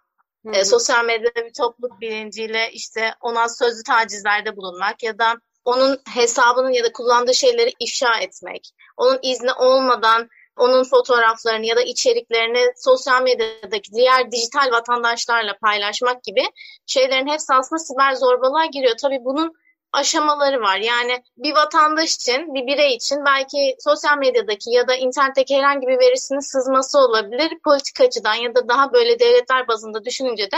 e, 0.53 0.65
sosyal 0.65 1.05
medyada 1.05 1.45
bir 1.45 1.53
topluluk 1.53 2.01
bilinciyle 2.01 2.71
işte 2.71 3.13
ona 3.21 3.49
sözlü 3.49 3.83
tacizlerde 3.83 4.57
bulunmak 4.57 5.03
ya 5.03 5.19
da 5.19 5.33
onun 5.65 5.99
hesabının 6.13 6.69
ya 6.69 6.83
da 6.83 6.91
kullandığı 6.91 7.33
şeyleri 7.33 7.71
ifşa 7.79 8.19
etmek, 8.19 8.71
onun 8.97 9.19
izni 9.21 9.53
olmadan 9.53 10.29
onun 10.57 10.83
fotoğraflarını 10.83 11.65
ya 11.65 11.75
da 11.75 11.81
içeriklerini 11.81 12.73
sosyal 12.75 13.23
medyadaki 13.23 13.93
diğer 13.93 14.31
dijital 14.31 14.71
vatandaşlarla 14.71 15.57
paylaşmak 15.57 16.23
gibi 16.23 16.43
şeylerin 16.85 17.27
hepsi 17.27 17.53
aslında 17.53 17.79
siber 17.79 18.13
zorbalığa 18.15 18.65
giriyor. 18.65 18.95
Tabii 19.01 19.19
bunun 19.25 19.53
aşamaları 19.95 20.61
var. 20.61 20.77
Yani 20.77 21.23
bir 21.37 21.55
vatandaş 21.55 22.15
için, 22.15 22.53
bir 22.53 22.67
birey 22.67 22.95
için 22.95 23.25
belki 23.25 23.75
sosyal 23.79 24.17
medyadaki 24.17 24.71
ya 24.71 24.87
da 24.87 24.95
internetteki 24.95 25.57
herhangi 25.57 25.87
bir 25.87 25.99
verisinin 25.99 26.39
sızması 26.39 26.99
olabilir. 26.99 27.59
Politik 27.63 28.01
açıdan 28.01 28.35
ya 28.35 28.55
da 28.55 28.69
daha 28.69 28.93
böyle 28.93 29.19
devletler 29.19 29.67
bazında 29.67 30.05
düşününce 30.05 30.43
de 30.43 30.57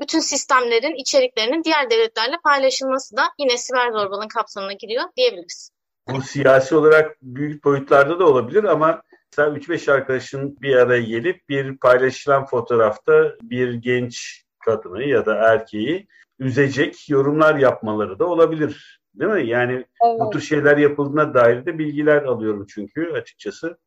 bütün 0.00 0.20
sistemlerin 0.20 0.94
içeriklerinin 0.94 1.64
diğer 1.64 1.90
devletlerle 1.90 2.36
paylaşılması 2.44 3.16
da 3.16 3.22
yine 3.38 3.56
siber 3.56 3.92
zorbalığın 3.92 4.28
kapsamına 4.28 4.72
giriyor 4.72 5.04
diyebiliriz. 5.16 5.70
Bu 6.08 6.22
siyasi 6.22 6.76
olarak 6.76 7.16
büyük 7.22 7.64
boyutlarda 7.64 8.18
da 8.18 8.26
olabilir 8.26 8.64
ama 8.64 9.02
mesela 9.32 9.58
3-5 9.58 9.92
arkadaşın 9.92 10.56
bir 10.60 10.76
araya 10.76 11.02
gelip 11.02 11.48
bir 11.48 11.76
paylaşılan 11.76 12.46
fotoğrafta 12.46 13.34
bir 13.42 13.74
genç 13.74 14.44
kadını 14.64 15.04
ya 15.04 15.26
da 15.26 15.34
erkeği 15.34 16.06
üzecek 16.38 17.10
yorumlar 17.10 17.54
yapmaları 17.54 18.18
da 18.18 18.26
olabilir. 18.26 19.00
Değil 19.14 19.32
mi? 19.32 19.46
Yani 19.46 19.72
evet. 19.72 20.20
bu 20.20 20.30
tür 20.30 20.40
şeyler 20.40 20.76
yapıldığına 20.76 21.34
dair 21.34 21.66
de 21.66 21.78
bilgiler 21.78 22.22
alıyorum 22.22 22.66
çünkü 22.68 23.12
açıkçası. 23.12 23.78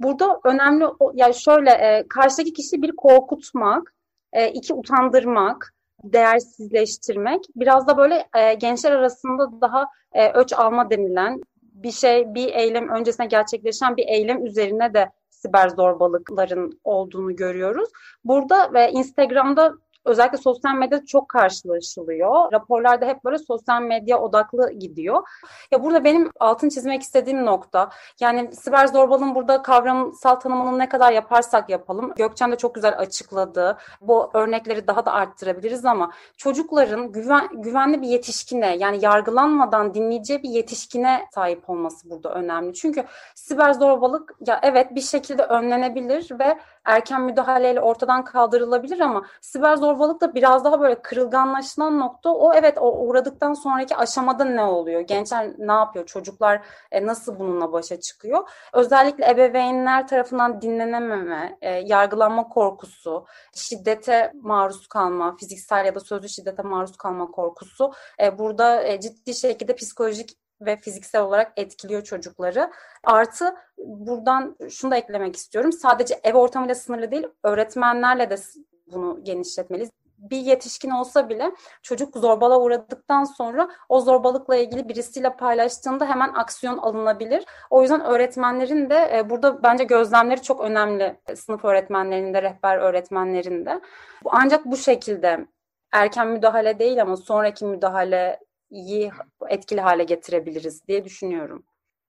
Burada 0.00 0.40
önemli 0.44 0.84
yani 1.14 1.34
şöyle 1.34 1.70
e, 1.70 2.04
karşıdaki 2.08 2.52
kişi 2.52 2.82
bir 2.82 2.92
korkutmak, 2.96 3.94
e, 4.32 4.48
iki 4.48 4.74
utandırmak, 4.74 5.74
değersizleştirmek. 6.04 7.44
Biraz 7.56 7.86
da 7.86 7.96
böyle 7.96 8.28
e, 8.36 8.54
gençler 8.54 8.92
arasında 8.92 9.60
daha 9.60 9.86
e, 10.12 10.32
öç 10.32 10.52
alma 10.52 10.90
denilen 10.90 11.40
bir 11.62 11.90
şey, 11.90 12.34
bir 12.34 12.54
eylem 12.54 12.88
öncesine 12.88 13.26
gerçekleşen 13.26 13.96
bir 13.96 14.06
eylem 14.08 14.46
üzerine 14.46 14.94
de 14.94 15.10
siber 15.30 15.68
zorbalıkların 15.68 16.80
olduğunu 16.84 17.36
görüyoruz. 17.36 17.88
Burada 18.24 18.72
ve 18.72 18.90
Instagram'da 18.90 19.74
özellikle 20.04 20.38
sosyal 20.38 20.74
medyada 20.74 21.06
çok 21.06 21.28
karşılaşılıyor. 21.28 22.52
Raporlarda 22.52 23.06
hep 23.06 23.24
böyle 23.24 23.38
sosyal 23.38 23.82
medya 23.82 24.20
odaklı 24.20 24.72
gidiyor. 24.72 25.28
Ya 25.70 25.84
burada 25.84 26.04
benim 26.04 26.30
altın 26.40 26.68
çizmek 26.68 27.02
istediğim 27.02 27.46
nokta 27.46 27.90
yani 28.20 28.52
siber 28.52 28.86
zorbalığın 28.86 29.34
burada 29.34 29.62
kavramsal 29.62 30.34
tanımını 30.34 30.78
ne 30.78 30.88
kadar 30.88 31.12
yaparsak 31.12 31.70
yapalım. 31.70 32.12
Gökçen 32.16 32.52
de 32.52 32.56
çok 32.56 32.74
güzel 32.74 32.98
açıkladı. 32.98 33.78
Bu 34.00 34.30
örnekleri 34.34 34.86
daha 34.86 35.06
da 35.06 35.12
arttırabiliriz 35.12 35.84
ama 35.84 36.12
çocukların 36.36 37.12
güven, 37.12 37.48
güvenli 37.52 38.02
bir 38.02 38.08
yetişkine 38.08 38.76
yani 38.76 39.04
yargılanmadan 39.04 39.94
dinleyeceği 39.94 40.42
bir 40.42 40.50
yetişkine 40.50 41.26
sahip 41.34 41.70
olması 41.70 42.10
burada 42.10 42.34
önemli. 42.34 42.74
Çünkü 42.74 43.04
siber 43.34 43.72
zorbalık 43.72 44.34
ya 44.46 44.60
evet 44.62 44.94
bir 44.94 45.00
şekilde 45.00 45.42
önlenebilir 45.42 46.38
ve 46.38 46.58
erken 46.84 47.22
müdahaleyle 47.22 47.80
ortadan 47.80 48.24
kaldırılabilir 48.24 49.00
ama 49.00 49.26
siber 49.40 49.76
zorbalık 49.76 50.20
da 50.20 50.34
biraz 50.34 50.64
daha 50.64 50.80
böyle 50.80 51.02
kırılganlaşılan 51.02 51.98
nokta 51.98 52.30
o 52.30 52.54
evet 52.54 52.78
o 52.78 53.06
uğradıktan 53.06 53.54
sonraki 53.54 53.96
aşamada 53.96 54.44
ne 54.44 54.62
oluyor? 54.62 55.00
Gençler 55.00 55.50
ne 55.58 55.72
yapıyor? 55.72 56.06
Çocuklar 56.06 56.62
e, 56.90 57.06
nasıl 57.06 57.38
bununla 57.38 57.72
başa 57.72 58.00
çıkıyor? 58.00 58.48
Özellikle 58.72 59.30
ebeveynler 59.30 60.08
tarafından 60.08 60.60
dinlenememe, 60.60 61.58
e, 61.60 61.70
yargılanma 61.70 62.48
korkusu, 62.48 63.26
şiddete 63.54 64.32
maruz 64.42 64.86
kalma, 64.86 65.36
fiziksel 65.36 65.86
ya 65.86 65.94
da 65.94 66.00
sözlü 66.00 66.28
şiddete 66.28 66.62
maruz 66.62 66.96
kalma 66.96 67.30
korkusu 67.30 67.92
e, 68.22 68.38
burada 68.38 68.82
e, 68.82 69.00
ciddi 69.00 69.34
şekilde 69.34 69.74
psikolojik 69.74 70.43
ve 70.60 70.76
fiziksel 70.76 71.22
olarak 71.22 71.52
etkiliyor 71.56 72.02
çocukları. 72.02 72.70
Artı 73.04 73.56
buradan 73.78 74.56
şunu 74.70 74.90
da 74.90 74.96
eklemek 74.96 75.36
istiyorum. 75.36 75.72
Sadece 75.72 76.20
ev 76.24 76.34
ortamıyla 76.34 76.74
sınırlı 76.74 77.10
değil, 77.10 77.26
öğretmenlerle 77.42 78.30
de 78.30 78.36
bunu 78.86 79.24
genişletmeliyiz. 79.24 79.90
Bir 80.18 80.36
yetişkin 80.36 80.90
olsa 80.90 81.28
bile 81.28 81.52
çocuk 81.82 82.16
zorbalığa 82.16 82.60
uğradıktan 82.60 83.24
sonra 83.24 83.68
o 83.88 84.00
zorbalıkla 84.00 84.56
ilgili 84.56 84.88
birisiyle 84.88 85.36
paylaştığında 85.36 86.06
hemen 86.06 86.32
aksiyon 86.34 86.78
alınabilir. 86.78 87.44
O 87.70 87.82
yüzden 87.82 88.00
öğretmenlerin 88.00 88.90
de 88.90 89.10
e, 89.16 89.30
burada 89.30 89.62
bence 89.62 89.84
gözlemleri 89.84 90.42
çok 90.42 90.60
önemli. 90.60 91.20
Sınıf 91.36 91.64
öğretmenlerinde, 91.64 92.42
rehber 92.42 92.78
öğretmenlerinde. 92.78 93.80
Ancak 94.24 94.64
bu 94.64 94.76
şekilde 94.76 95.46
erken 95.92 96.28
müdahale 96.28 96.78
değil 96.78 97.02
ama 97.02 97.16
sonraki 97.16 97.64
müdahale 97.64 98.40
iyi 98.74 99.12
etkili 99.48 99.80
hale 99.80 100.04
getirebiliriz 100.04 100.88
diye 100.88 101.04
düşünüyorum. 101.04 101.64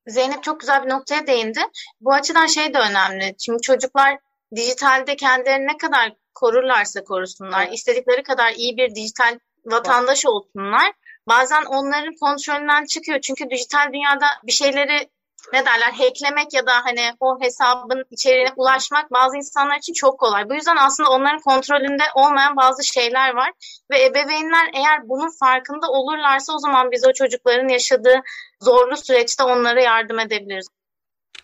Zeynep 0.07 0.43
çok 0.43 0.59
güzel 0.59 0.83
bir 0.83 0.89
noktaya 0.89 1.27
değindi. 1.27 1.59
Bu 2.01 2.13
açıdan 2.13 2.45
şey 2.45 2.73
de 2.73 2.77
önemli. 2.77 3.37
Çünkü 3.37 3.61
çocuklar 3.61 4.17
dijitalde 4.55 5.15
kendilerini 5.15 5.67
ne 5.67 5.77
kadar 5.77 6.13
korurlarsa 6.33 7.03
korusunlar, 7.03 7.63
evet. 7.63 7.73
istedikleri 7.73 8.23
kadar 8.23 8.51
iyi 8.51 8.77
bir 8.77 8.95
dijital 8.95 9.39
vatandaş 9.65 10.25
olsunlar. 10.25 10.91
Bazen 11.27 11.63
onların 11.65 12.15
kontrolünden 12.15 12.85
çıkıyor. 12.85 13.21
Çünkü 13.21 13.49
dijital 13.49 13.93
dünyada 13.93 14.25
bir 14.43 14.51
şeyleri 14.51 15.09
ne 15.53 15.65
derler 15.65 15.91
hacklemek 15.91 16.53
ya 16.53 16.65
da 16.65 16.71
hani 16.83 17.01
o 17.19 17.41
hesabın 17.41 18.03
içeriğine 18.11 18.49
ulaşmak 18.55 19.11
bazı 19.11 19.37
insanlar 19.37 19.77
için 19.77 19.93
çok 19.93 20.19
kolay. 20.19 20.49
Bu 20.49 20.53
yüzden 20.53 20.75
aslında 20.75 21.09
onların 21.09 21.39
kontrolünde 21.39 22.03
olmayan 22.15 22.55
bazı 22.55 22.83
şeyler 22.83 23.33
var 23.33 23.51
ve 23.91 24.05
ebeveynler 24.05 24.69
eğer 24.73 25.09
bunun 25.09 25.37
farkında 25.39 25.87
olurlarsa 25.87 26.53
o 26.53 26.59
zaman 26.59 26.91
biz 26.91 27.07
o 27.07 27.13
çocukların 27.13 27.67
yaşadığı 27.67 28.21
zorlu 28.61 28.97
süreçte 28.97 29.43
onlara 29.43 29.81
yardım 29.81 30.19
edebiliriz. 30.19 30.67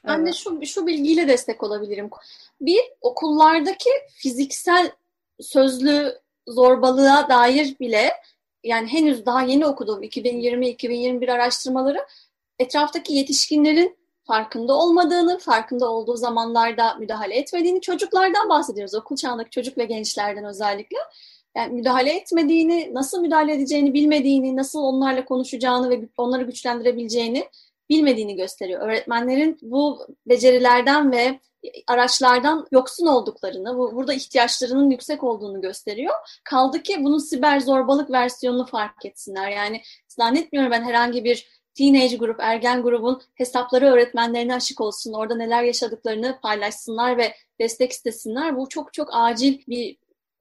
Ben 0.08 0.26
de 0.26 0.34
şu, 0.34 0.66
şu 0.66 0.88
bilgiyle 0.88 1.28
destek 1.28 1.64
olabilirim. 1.64 2.10
Bir, 2.62 2.82
okullardaki 3.02 3.90
fiziksel 4.16 4.92
sözlü 5.40 6.20
zorbalığa 6.48 7.30
dair 7.30 7.80
bile 7.80 8.12
yani 8.64 8.88
henüz 8.88 9.26
daha 9.26 9.42
yeni 9.42 9.66
okuduğum 9.66 10.04
2020-2021 10.04 11.32
araştırmaları 11.32 12.06
etraftaki 12.62 13.14
yetişkinlerin 13.14 13.98
farkında 14.24 14.74
olmadığını, 14.74 15.40
farkında 15.40 15.90
olduğu 15.92 16.18
zamanlarda 16.18 16.96
müdahale 16.96 17.36
etmediğini, 17.36 17.82
çocuklardan 17.82 18.50
bahsediyoruz. 18.50 18.96
Okul 18.96 19.16
çağındaki 19.16 19.50
çocuk 19.50 19.78
ve 19.78 19.86
gençlerden 19.86 20.46
özellikle. 20.46 20.98
Yani 21.58 21.74
müdahale 21.74 22.12
etmediğini, 22.16 22.94
nasıl 22.94 23.22
müdahale 23.22 23.54
edeceğini 23.54 23.94
bilmediğini, 23.94 24.56
nasıl 24.56 24.80
onlarla 24.80 25.26
konuşacağını 25.26 25.90
ve 25.90 26.02
onları 26.18 26.44
güçlendirebileceğini 26.44 27.48
bilmediğini 27.90 28.36
gösteriyor. 28.36 28.82
Öğretmenlerin 28.82 29.58
bu 29.62 30.08
becerilerden 30.26 31.12
ve 31.12 31.40
araçlardan 31.88 32.68
yoksun 32.72 33.08
olduklarını, 33.08 33.78
bu, 33.78 33.96
burada 33.96 34.14
ihtiyaçlarının 34.14 34.90
yüksek 34.90 35.24
olduğunu 35.24 35.62
gösteriyor. 35.62 36.14
Kaldı 36.44 36.84
ki 36.84 36.96
bunun 37.00 37.18
siber 37.18 37.60
zorbalık 37.60 38.12
versiyonunu 38.12 38.66
fark 38.66 39.06
etsinler. 39.06 39.50
Yani 39.50 39.82
zannetmiyorum 40.08 40.72
ben 40.72 40.84
herhangi 40.84 41.24
bir 41.24 41.61
teenage 41.74 42.16
grup, 42.16 42.40
ergen 42.40 42.82
grubun 42.82 43.22
hesapları 43.36 43.86
öğretmenlerine 43.86 44.56
açık 44.56 44.82
olsun, 44.82 45.14
orada 45.14 45.36
neler 45.36 45.64
yaşadıklarını 45.64 46.40
paylaşsınlar 46.42 47.18
ve 47.18 47.34
destek 47.60 47.92
istesinler. 47.92 48.58
Bu 48.58 48.70
çok 48.70 48.94
çok 48.94 49.10
acil 49.12 49.60
bir 49.68 49.98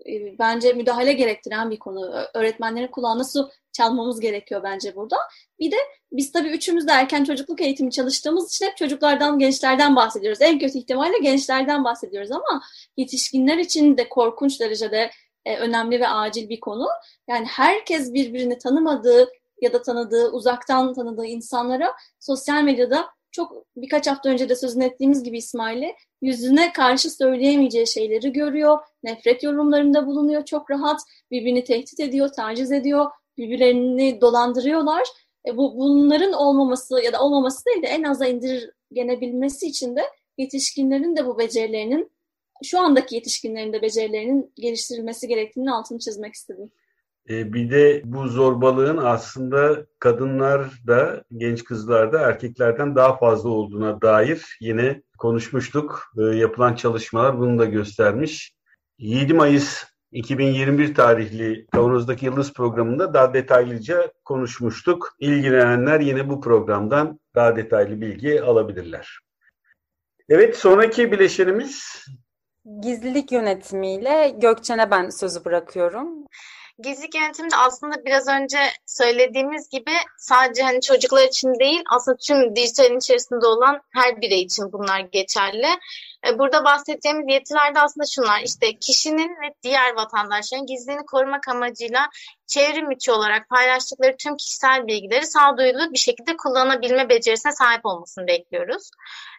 e, 0.06 0.38
bence 0.38 0.72
müdahale 0.72 1.12
gerektiren 1.12 1.70
bir 1.70 1.78
konu. 1.78 2.12
Öğretmenlerin 2.34 2.87
kulağına 2.87 3.25
su 3.25 3.50
çalmamız 3.72 4.20
gerekiyor 4.20 4.62
bence 4.64 4.96
burada. 4.96 5.16
Bir 5.58 5.70
de 5.70 5.76
biz 6.12 6.32
tabii 6.32 6.49
üçümüz 6.49 6.88
de 6.88 6.92
erken 6.92 7.25
çocukluk 7.25 7.60
eğitimi 7.60 7.90
çalıştığımız 7.90 8.54
için 8.54 8.66
hep 8.66 8.76
çocuklardan, 8.76 9.38
gençlerden 9.38 9.96
bahsediyoruz. 9.96 10.42
En 10.42 10.58
kötü 10.58 10.78
ihtimalle 10.78 11.18
gençlerden 11.18 11.84
bahsediyoruz 11.84 12.30
ama 12.32 12.62
yetişkinler 12.96 13.58
için 13.58 13.96
de 13.96 14.08
korkunç 14.08 14.60
derecede 14.60 15.10
e, 15.44 15.56
önemli 15.56 16.00
ve 16.00 16.08
acil 16.08 16.49
bir 16.49 16.60
konu. 16.60 16.88
Yani 17.28 17.46
herkes 17.46 18.14
birbirini 18.14 18.58
tanımadığı 18.58 19.28
ya 19.62 19.72
da 19.72 19.82
tanıdığı, 19.82 20.30
uzaktan 20.30 20.94
tanıdığı 20.94 21.26
insanlara 21.26 21.92
sosyal 22.20 22.62
medyada 22.62 23.10
çok 23.32 23.64
birkaç 23.76 24.06
hafta 24.06 24.28
önce 24.28 24.48
de 24.48 24.56
sözünü 24.56 24.84
ettiğimiz 24.84 25.22
gibi 25.22 25.38
İsmail'e 25.38 25.96
yüzüne 26.22 26.72
karşı 26.72 27.10
söyleyemeyeceği 27.10 27.86
şeyleri 27.86 28.32
görüyor, 28.32 28.78
nefret 29.02 29.42
yorumlarında 29.42 30.06
bulunuyor 30.06 30.44
çok 30.44 30.70
rahat, 30.70 31.00
birbirini 31.30 31.64
tehdit 31.64 32.00
ediyor, 32.00 32.28
taciz 32.28 32.72
ediyor, 32.72 33.06
birbirlerini 33.38 34.20
dolandırıyorlar. 34.20 35.02
E 35.48 35.56
bu 35.56 35.78
bunların 35.78 36.32
olmaması 36.32 37.00
ya 37.04 37.12
da 37.12 37.22
olmaması 37.22 37.64
değil 37.66 37.82
de 37.82 37.86
en 37.86 38.02
aza 38.02 38.26
indirgenebilmesi 38.26 39.66
için 39.66 39.96
de 39.96 40.02
yetişkinlerin 40.38 41.16
de 41.16 41.26
bu 41.26 41.38
becerilerinin 41.38 42.10
şu 42.64 42.80
andaki 42.80 43.14
yetişkinlerin 43.14 43.72
de 43.72 43.82
becerilerinin 43.82 44.52
geliştirilmesi 44.56 45.28
gerektiğini 45.28 45.72
altını 45.72 45.98
çizmek 45.98 46.34
istedim. 46.34 46.72
E, 47.28 47.52
bir 47.52 47.70
de 47.70 48.02
bu 48.04 48.28
zorbalığın 48.28 48.96
aslında 48.96 49.86
kadınlar 49.98 50.70
da 50.86 51.24
genç 51.36 51.64
kızlarda 51.64 52.20
erkeklerden 52.20 52.96
daha 52.96 53.16
fazla 53.16 53.48
olduğuna 53.48 54.02
dair 54.02 54.56
yine 54.60 55.02
konuşmuştuk. 55.18 56.12
E, 56.18 56.22
yapılan 56.22 56.74
çalışmalar 56.74 57.38
bunu 57.38 57.58
da 57.58 57.64
göstermiş. 57.64 58.52
7 58.98 59.34
Mayıs 59.34 59.84
2021 60.12 60.94
tarihli 60.94 61.66
Kavanoz'daki 61.72 62.26
Yıldız 62.26 62.52
programında 62.52 63.14
daha 63.14 63.34
detaylıca 63.34 64.12
konuşmuştuk. 64.24 65.14
İlgilenenler 65.18 66.00
yine 66.00 66.28
bu 66.28 66.40
programdan 66.40 67.20
daha 67.34 67.56
detaylı 67.56 68.00
bilgi 68.00 68.42
alabilirler. 68.42 69.18
Evet 70.28 70.56
sonraki 70.56 71.12
bileşenimiz 71.12 72.04
Gizlilik 72.82 73.32
yönetimiyle 73.32 74.34
Gökçen'e 74.38 74.90
ben 74.90 75.10
sözü 75.10 75.44
bırakıyorum. 75.44 76.08
Gizlilik 76.82 77.14
yönetimi 77.14 77.50
de 77.50 77.56
aslında 77.56 78.04
biraz 78.04 78.28
önce 78.28 78.58
söylediğimiz 78.87 79.68
gibi 79.68 79.90
sadece 80.18 80.62
hani 80.62 80.80
çocuklar 80.80 81.28
için 81.28 81.54
değil 81.60 81.82
aslında 81.90 82.16
tüm 82.16 82.56
dijitalin 82.56 82.99
içerisinde 82.99 83.46
olan 83.46 83.80
her 83.90 84.20
birey 84.20 84.42
için 84.42 84.72
bunlar 84.72 85.00
geçerli. 85.00 85.66
E, 86.26 86.38
burada 86.38 86.64
bahsedeceğimiz 86.64 87.24
yetiler 87.28 87.74
de 87.74 87.80
aslında 87.80 88.06
şunlar 88.06 88.40
işte 88.40 88.78
kişinin 88.78 89.30
ve 89.30 89.54
diğer 89.62 89.94
vatandaşların 89.94 90.66
gizliliğini 90.66 91.06
korumak 91.06 91.48
amacıyla 91.48 92.08
çevrim 92.46 92.90
içi 92.90 93.12
olarak 93.12 93.48
paylaştıkları 93.48 94.16
tüm 94.16 94.36
kişisel 94.36 94.86
bilgileri 94.86 95.26
sağduyulu 95.26 95.92
bir 95.92 95.98
şekilde 95.98 96.36
kullanabilme 96.36 97.08
becerisine 97.08 97.52
sahip 97.52 97.86
olmasını 97.86 98.26
bekliyoruz. 98.26 98.90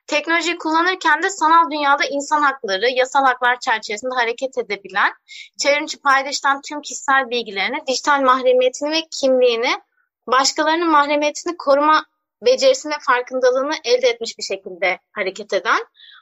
Teknolojiyi 0.07 0.57
kullanırken 0.57 1.23
de 1.23 1.29
sanal 1.29 1.71
dünyada 1.71 2.05
insan 2.05 2.41
hakları, 2.41 2.89
yasal 2.89 3.25
haklar 3.25 3.59
çerçevesinde 3.59 4.15
hareket 4.15 4.57
edebilen, 4.57 5.13
çevrimçi 5.59 6.01
paylaşılan 6.01 6.61
tüm 6.61 6.81
kişisel 6.81 7.29
bilgilerini, 7.29 7.77
dijital 7.88 8.21
mahremiyetini 8.21 8.91
ve 8.91 9.01
kimliğini, 9.21 9.81
başkalarının 10.27 10.91
mahremiyetini 10.91 11.57
koruma 11.57 12.05
becerisini 12.45 12.91
ve 12.93 12.97
farkındalığını 13.01 13.73
elde 13.84 14.08
etmiş 14.08 14.38
bir 14.38 14.43
şekilde 14.43 14.99
hareket 15.12 15.53
eden, 15.53 15.79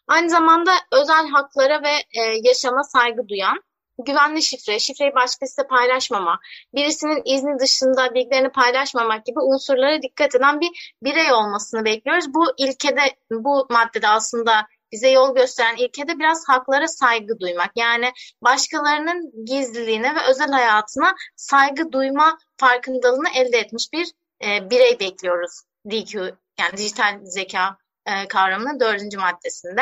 aynı 0.09 0.29
zamanda 0.29 0.71
özel 0.91 1.27
haklara 1.29 1.83
ve 1.83 2.21
e, 2.21 2.21
yaşama 2.43 2.83
saygı 2.83 3.27
duyan, 3.27 3.63
güvenli 4.05 4.41
şifre, 4.41 4.79
şifreyi 4.79 5.15
başkasıyla 5.15 5.67
paylaşmama, 5.67 6.39
birisinin 6.75 7.21
izni 7.25 7.59
dışında 7.59 8.13
bilgilerini 8.13 8.49
paylaşmamak 8.49 9.25
gibi 9.25 9.39
unsurlara 9.39 10.01
dikkat 10.01 10.35
eden 10.35 10.61
bir 10.61 10.95
birey 11.03 11.33
olmasını 11.33 11.85
bekliyoruz. 11.85 12.33
Bu 12.33 12.45
ilkede, 12.57 13.01
bu 13.31 13.67
maddede 13.69 14.07
aslında 14.07 14.67
bize 14.91 15.09
yol 15.09 15.35
gösteren 15.35 15.75
ilkede 15.75 16.19
biraz 16.19 16.49
haklara 16.49 16.87
saygı 16.87 17.39
duymak. 17.39 17.71
Yani 17.75 18.11
başkalarının 18.41 19.45
gizliliğine 19.45 20.15
ve 20.15 20.19
özel 20.29 20.51
hayatına 20.51 21.15
saygı 21.35 21.91
duyma 21.91 22.37
farkındalığını 22.57 23.29
elde 23.35 23.57
etmiş 23.57 23.93
bir 23.93 24.07
e, 24.45 24.69
birey 24.69 24.99
bekliyoruz 24.99 25.61
DQ 25.91 26.35
yani 26.59 26.77
dijital 26.77 27.19
zeka 27.23 27.77
e, 28.09 28.27
kavramının 28.27 28.79
dördüncü 28.79 29.17
maddesinde. 29.17 29.81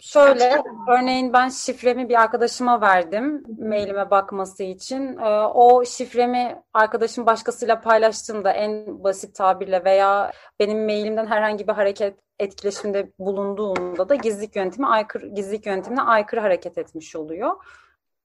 Şöyle, 0.00 0.62
örneğin 0.88 1.32
ben 1.32 1.48
şifremi 1.48 2.08
bir 2.08 2.20
arkadaşıma 2.20 2.80
verdim 2.80 3.42
mailime 3.58 4.10
bakması 4.10 4.62
için. 4.62 5.18
Ee, 5.18 5.28
o 5.46 5.84
şifremi 5.84 6.62
arkadaşım 6.72 7.26
başkasıyla 7.26 7.80
paylaştığında 7.80 8.52
en 8.52 9.04
basit 9.04 9.34
tabirle 9.34 9.84
veya 9.84 10.32
benim 10.60 10.84
mailimden 10.84 11.26
herhangi 11.26 11.68
bir 11.68 11.72
hareket 11.72 12.18
etkileşimde 12.38 13.12
bulunduğunda 13.18 14.08
da 14.08 14.14
gizlilik 14.14 14.56
yöntemi 14.56 14.86
aykırı 14.86 15.26
gizlilik 15.26 15.66
yöntemine 15.66 16.02
aykırı 16.02 16.40
hareket 16.40 16.78
etmiş 16.78 17.16
oluyor. 17.16 17.56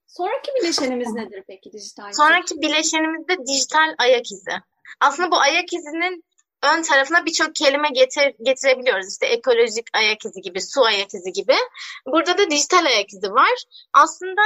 Sonraki 0.08 0.52
bileşenimiz 0.62 1.14
nedir 1.14 1.44
peki 1.48 1.72
dijital? 1.72 2.12
Sonraki 2.12 2.62
bileşenimiz 2.62 3.28
de 3.28 3.38
dijital 3.48 3.96
ayak 3.98 4.32
izi. 4.32 4.52
Aslında 5.00 5.32
bu 5.32 5.38
ayak 5.38 5.74
izinin 5.74 6.24
ön 6.76 6.82
tarafına 6.82 7.26
birçok 7.26 7.56
kelime 7.56 7.90
getir, 7.90 8.34
getirebiliyoruz. 8.44 9.12
İşte 9.12 9.26
ekolojik 9.26 9.88
ayak 9.94 10.26
izi 10.26 10.42
gibi, 10.42 10.62
su 10.62 10.84
ayak 10.84 11.14
izi 11.14 11.32
gibi. 11.32 11.56
Burada 12.06 12.38
da 12.38 12.50
dijital 12.52 12.86
ayak 12.86 13.14
izi 13.14 13.32
var. 13.32 13.64
Aslında 13.94 14.42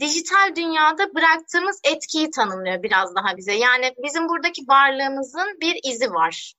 dijital 0.00 0.56
dünyada 0.56 1.14
bıraktığımız 1.14 1.80
etkiyi 1.84 2.30
tanımlıyor 2.30 2.82
biraz 2.82 3.14
daha 3.14 3.36
bize. 3.36 3.52
Yani 3.52 3.94
bizim 4.04 4.28
buradaki 4.28 4.62
varlığımızın 4.68 5.58
bir 5.60 5.80
izi 5.84 6.10
var 6.10 6.54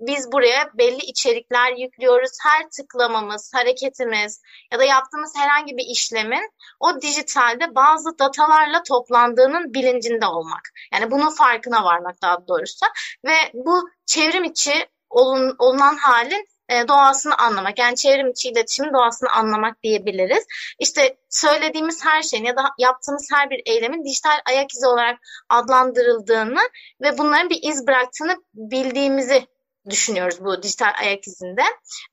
biz 0.00 0.32
buraya 0.32 0.70
belli 0.74 1.04
içerikler 1.04 1.72
yüklüyoruz. 1.72 2.30
Her 2.42 2.70
tıklamamız, 2.70 3.50
hareketimiz 3.54 4.42
ya 4.72 4.78
da 4.78 4.84
yaptığımız 4.84 5.32
herhangi 5.36 5.76
bir 5.76 5.84
işlemin 5.84 6.50
o 6.80 7.00
dijitalde 7.00 7.74
bazı 7.74 8.18
datalarla 8.18 8.82
toplandığının 8.82 9.74
bilincinde 9.74 10.26
olmak. 10.26 10.62
Yani 10.92 11.10
bunun 11.10 11.30
farkına 11.30 11.84
varmak 11.84 12.22
daha 12.22 12.48
doğrusu. 12.48 12.86
Ve 13.24 13.36
bu 13.54 13.88
çevrim 14.06 14.44
içi 14.44 14.88
olun, 15.10 15.56
olunan 15.58 15.96
halin 15.96 16.46
e, 16.68 16.88
doğasını 16.88 17.38
anlamak. 17.38 17.78
Yani 17.78 17.96
çevrim 17.96 18.30
içi 18.30 18.48
iletişimin 18.48 18.94
doğasını 18.94 19.30
anlamak 19.30 19.82
diyebiliriz. 19.82 20.44
İşte 20.78 21.16
söylediğimiz 21.28 22.04
her 22.04 22.22
şeyin 22.22 22.44
ya 22.44 22.56
da 22.56 22.62
yaptığımız 22.78 23.28
her 23.32 23.50
bir 23.50 23.62
eylemin 23.66 24.04
dijital 24.04 24.38
ayak 24.48 24.74
izi 24.74 24.86
olarak 24.86 25.18
adlandırıldığını 25.48 26.60
ve 27.02 27.18
bunların 27.18 27.50
bir 27.50 27.58
iz 27.62 27.86
bıraktığını 27.86 28.36
bildiğimizi 28.54 29.46
düşünüyoruz 29.90 30.44
bu 30.44 30.62
dijital 30.62 30.92
ayak 31.00 31.26
izinde. 31.26 31.62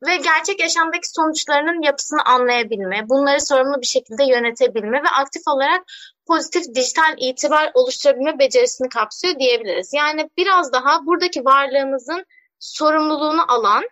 Ve 0.08 0.16
gerçek 0.16 0.60
yaşamdaki 0.60 1.10
sonuçlarının 1.10 1.82
yapısını 1.82 2.24
anlayabilme, 2.26 3.10
bunları 3.10 3.42
sorumlu 3.42 3.82
bir 3.82 3.86
şekilde 3.86 4.24
yönetebilme 4.24 5.04
ve 5.04 5.10
aktif 5.10 5.48
olarak 5.48 5.84
pozitif 6.28 6.76
dijital 6.76 7.16
itibar 7.18 7.72
oluşturabilme 7.74 8.40
becerisini 8.40 8.90
kapsıyor 8.90 9.40
diyebiliriz. 9.40 9.94
Yani 9.94 10.30
biraz 10.38 10.74
daha 10.74 11.06
buradaki 11.06 11.46
varlığımızın 11.46 12.26
sorumluluğunu 12.60 13.52
alan 13.52 13.84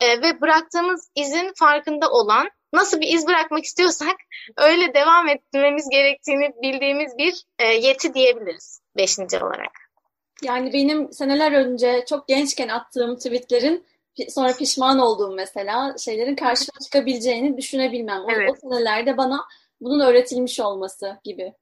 e, 0.00 0.22
ve 0.22 0.40
bıraktığımız 0.40 1.10
izin 1.14 1.52
farkında 1.56 2.10
olan 2.10 2.50
nasıl 2.72 3.00
bir 3.00 3.14
iz 3.14 3.26
bırakmak 3.26 3.64
istiyorsak 3.64 4.16
öyle 4.56 4.94
devam 4.94 5.28
etmemiz 5.28 5.88
gerektiğini 5.88 6.52
bildiğimiz 6.62 7.18
bir 7.18 7.42
e, 7.58 7.66
yeti 7.66 8.14
diyebiliriz 8.14 8.80
beşinci 8.96 9.38
olarak. 9.38 9.87
Yani 10.42 10.72
benim 10.72 11.12
seneler 11.12 11.52
önce 11.52 12.04
çok 12.08 12.28
gençken 12.28 12.68
attığım 12.68 13.16
tweetlerin 13.16 13.86
sonra 14.28 14.56
pişman 14.56 14.98
olduğum 14.98 15.34
mesela 15.34 15.94
şeylerin 15.98 16.36
karşıma 16.36 16.78
çıkabileceğini 16.84 17.56
düşünebilmem. 17.56 18.24
O, 18.24 18.30
evet. 18.30 18.50
o 18.50 18.54
senelerde 18.54 19.16
bana 19.16 19.44
bunun 19.80 20.00
öğretilmiş 20.00 20.60
olması 20.60 21.16
gibi. 21.24 21.54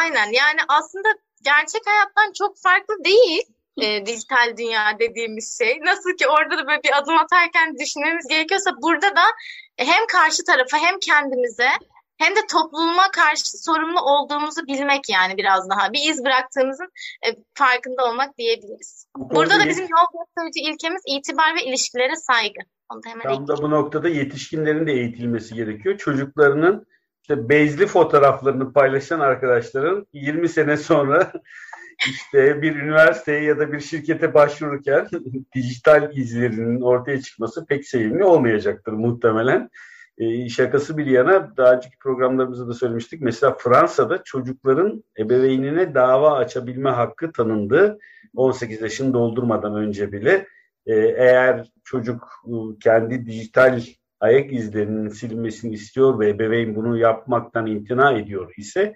Aynen 0.00 0.26
yani 0.26 0.60
aslında 0.68 1.08
gerçek 1.44 1.82
hayattan 1.86 2.32
çok 2.32 2.58
farklı 2.58 3.04
değil 3.04 3.42
e, 3.82 4.06
dijital 4.06 4.56
dünya 4.56 4.98
dediğimiz 4.98 5.58
şey. 5.58 5.80
Nasıl 5.84 6.16
ki 6.16 6.28
orada 6.28 6.58
da 6.58 6.66
böyle 6.66 6.82
bir 6.82 6.98
adım 6.98 7.18
atarken 7.18 7.78
düşünmemiz 7.78 8.26
gerekiyorsa 8.28 8.70
burada 8.82 9.16
da 9.16 9.24
hem 9.76 10.06
karşı 10.06 10.44
tarafa 10.44 10.78
hem 10.78 10.98
kendimize 10.98 11.68
hem 12.18 12.36
de 12.36 12.40
topluma 12.52 13.10
karşı 13.10 13.62
sorumlu 13.62 14.00
olduğumuzu 14.00 14.66
bilmek 14.66 15.08
yani 15.08 15.36
biraz 15.36 15.70
daha. 15.70 15.92
Bir 15.92 16.10
iz 16.10 16.24
bıraktığımızın 16.24 16.88
e, 17.26 17.28
farkında 17.54 18.04
olmak 18.04 18.38
diyebiliriz. 18.38 19.06
Burada 19.16 19.60
da 19.60 19.68
bizim 19.68 19.84
yol 19.84 20.20
gösterici 20.20 20.70
ilkemiz 20.70 21.02
itibar 21.06 21.54
ve 21.56 21.64
ilişkilere 21.64 22.16
saygı. 22.16 22.60
Onu 22.88 23.02
da 23.02 23.08
hemen 23.08 23.22
Tam 23.22 23.48
da 23.48 23.62
bu 23.62 23.70
noktada 23.70 24.08
yetişkinlerin 24.08 24.86
de 24.86 24.92
eğitilmesi 24.92 25.54
gerekiyor. 25.54 25.98
Çocuklarının 25.98 26.86
işte 27.22 27.48
bezli 27.48 27.86
fotoğraflarını 27.86 28.72
paylaşan 28.72 29.20
arkadaşların 29.20 30.06
20 30.12 30.48
sene 30.48 30.76
sonra 30.76 31.32
işte 32.06 32.62
bir 32.62 32.76
üniversiteye 32.76 33.42
ya 33.42 33.58
da 33.58 33.72
bir 33.72 33.80
şirkete 33.80 34.34
başvururken 34.34 35.08
dijital 35.54 36.16
izlerinin 36.16 36.80
ortaya 36.80 37.22
çıkması 37.22 37.66
pek 37.66 37.88
sevimli 37.88 38.24
olmayacaktır 38.24 38.92
muhtemelen. 38.92 39.70
E, 40.18 40.48
şakası 40.48 40.98
bir 40.98 41.06
yana 41.06 41.56
daha 41.56 41.74
önceki 41.74 41.98
programlarımızda 41.98 42.68
da 42.68 42.74
söylemiştik. 42.74 43.20
Mesela 43.20 43.56
Fransa'da 43.58 44.22
çocukların 44.24 45.04
ebeveynine 45.18 45.94
dava 45.94 46.36
açabilme 46.36 46.90
hakkı 46.90 47.32
tanındı. 47.32 47.98
18 48.36 48.80
yaşını 48.82 49.14
doldurmadan 49.14 49.74
önce 49.76 50.12
bile. 50.12 50.46
E, 50.86 50.94
eğer 50.94 51.66
çocuk 51.84 52.28
ıı, 52.48 52.78
kendi 52.78 53.26
dijital 53.26 53.80
ayak 54.20 54.52
izlerinin 54.52 55.08
silinmesini 55.08 55.74
istiyor 55.74 56.18
ve 56.18 56.28
ebeveyn 56.28 56.76
bunu 56.76 56.98
yapmaktan 56.98 57.66
imtina 57.66 58.12
ediyor 58.12 58.54
ise 58.56 58.94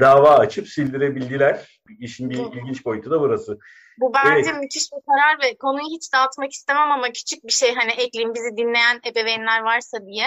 dava 0.00 0.38
açıp 0.38 0.68
sildirebildiler. 0.68 1.80
İşin 1.98 2.30
bir 2.30 2.38
ilginç 2.38 2.84
boyutu 2.84 3.10
da 3.10 3.20
burası. 3.20 3.58
Bu 3.98 4.14
bence 4.14 4.50
evet. 4.50 4.60
müthiş 4.60 4.92
bir 4.92 5.00
karar 5.06 5.42
ve 5.42 5.56
konuyu 5.56 5.86
hiç 5.90 6.12
dağıtmak 6.12 6.52
istemem 6.52 6.90
ama 6.90 7.12
küçük 7.12 7.46
bir 7.46 7.52
şey 7.52 7.74
hani 7.74 7.90
ekleyeyim 7.92 8.34
bizi 8.34 8.56
dinleyen 8.56 9.00
ebeveynler 9.06 9.60
varsa 9.60 10.06
diye. 10.06 10.26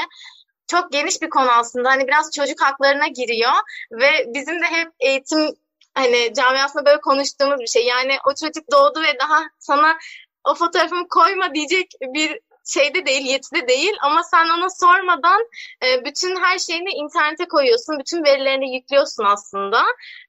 Çok 0.67 0.91
geniş 0.91 1.21
bir 1.21 1.29
konu 1.29 1.51
aslında. 1.51 1.89
Hani 1.89 2.07
biraz 2.07 2.31
çocuk 2.31 2.61
haklarına 2.61 3.07
giriyor 3.07 3.53
ve 3.91 4.25
bizim 4.27 4.61
de 4.61 4.65
hep 4.65 4.91
eğitim 4.99 5.55
hani 5.93 6.33
camiasında 6.33 6.85
böyle 6.85 7.01
konuştuğumuz 7.01 7.59
bir 7.59 7.67
şey. 7.67 7.85
Yani 7.85 8.17
o 8.29 8.35
çocuk 8.35 8.71
doğdu 8.71 9.01
ve 9.01 9.19
daha 9.19 9.43
sana 9.59 9.97
o 10.43 10.55
fotoğrafımı 10.55 11.07
koyma 11.07 11.53
diyecek 11.53 11.91
bir 12.01 12.39
şeyde 12.65 13.05
değil, 13.05 13.25
yetide 13.25 13.67
değil 13.67 13.93
ama 14.01 14.23
sen 14.23 14.49
ona 14.49 14.69
sormadan 14.69 15.41
e, 15.83 16.05
bütün 16.05 16.35
her 16.35 16.59
şeyini 16.59 16.89
internete 16.89 17.47
koyuyorsun, 17.47 17.99
bütün 17.99 18.23
verilerini 18.23 18.75
yüklüyorsun 18.75 19.23
aslında 19.23 19.83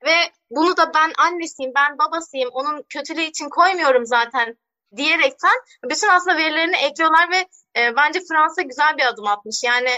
ve 0.05 0.15
bunu 0.51 0.77
da 0.77 0.95
ben 0.95 1.13
annesiyim, 1.19 1.73
ben 1.77 1.99
babasıyım, 1.99 2.51
onun 2.53 2.83
kötülüğü 2.89 3.23
için 3.23 3.49
koymuyorum 3.49 4.07
zaten 4.07 4.57
diyerekten 4.97 5.55
bütün 5.85 6.09
aslında 6.09 6.37
verilerini 6.37 6.77
ekliyorlar 6.77 7.31
ve 7.31 7.47
e, 7.81 7.97
bence 7.97 8.21
Fransa 8.29 8.63
güzel 8.63 8.97
bir 8.99 9.07
adım 9.07 9.27
atmış. 9.27 9.65
Yani 9.65 9.91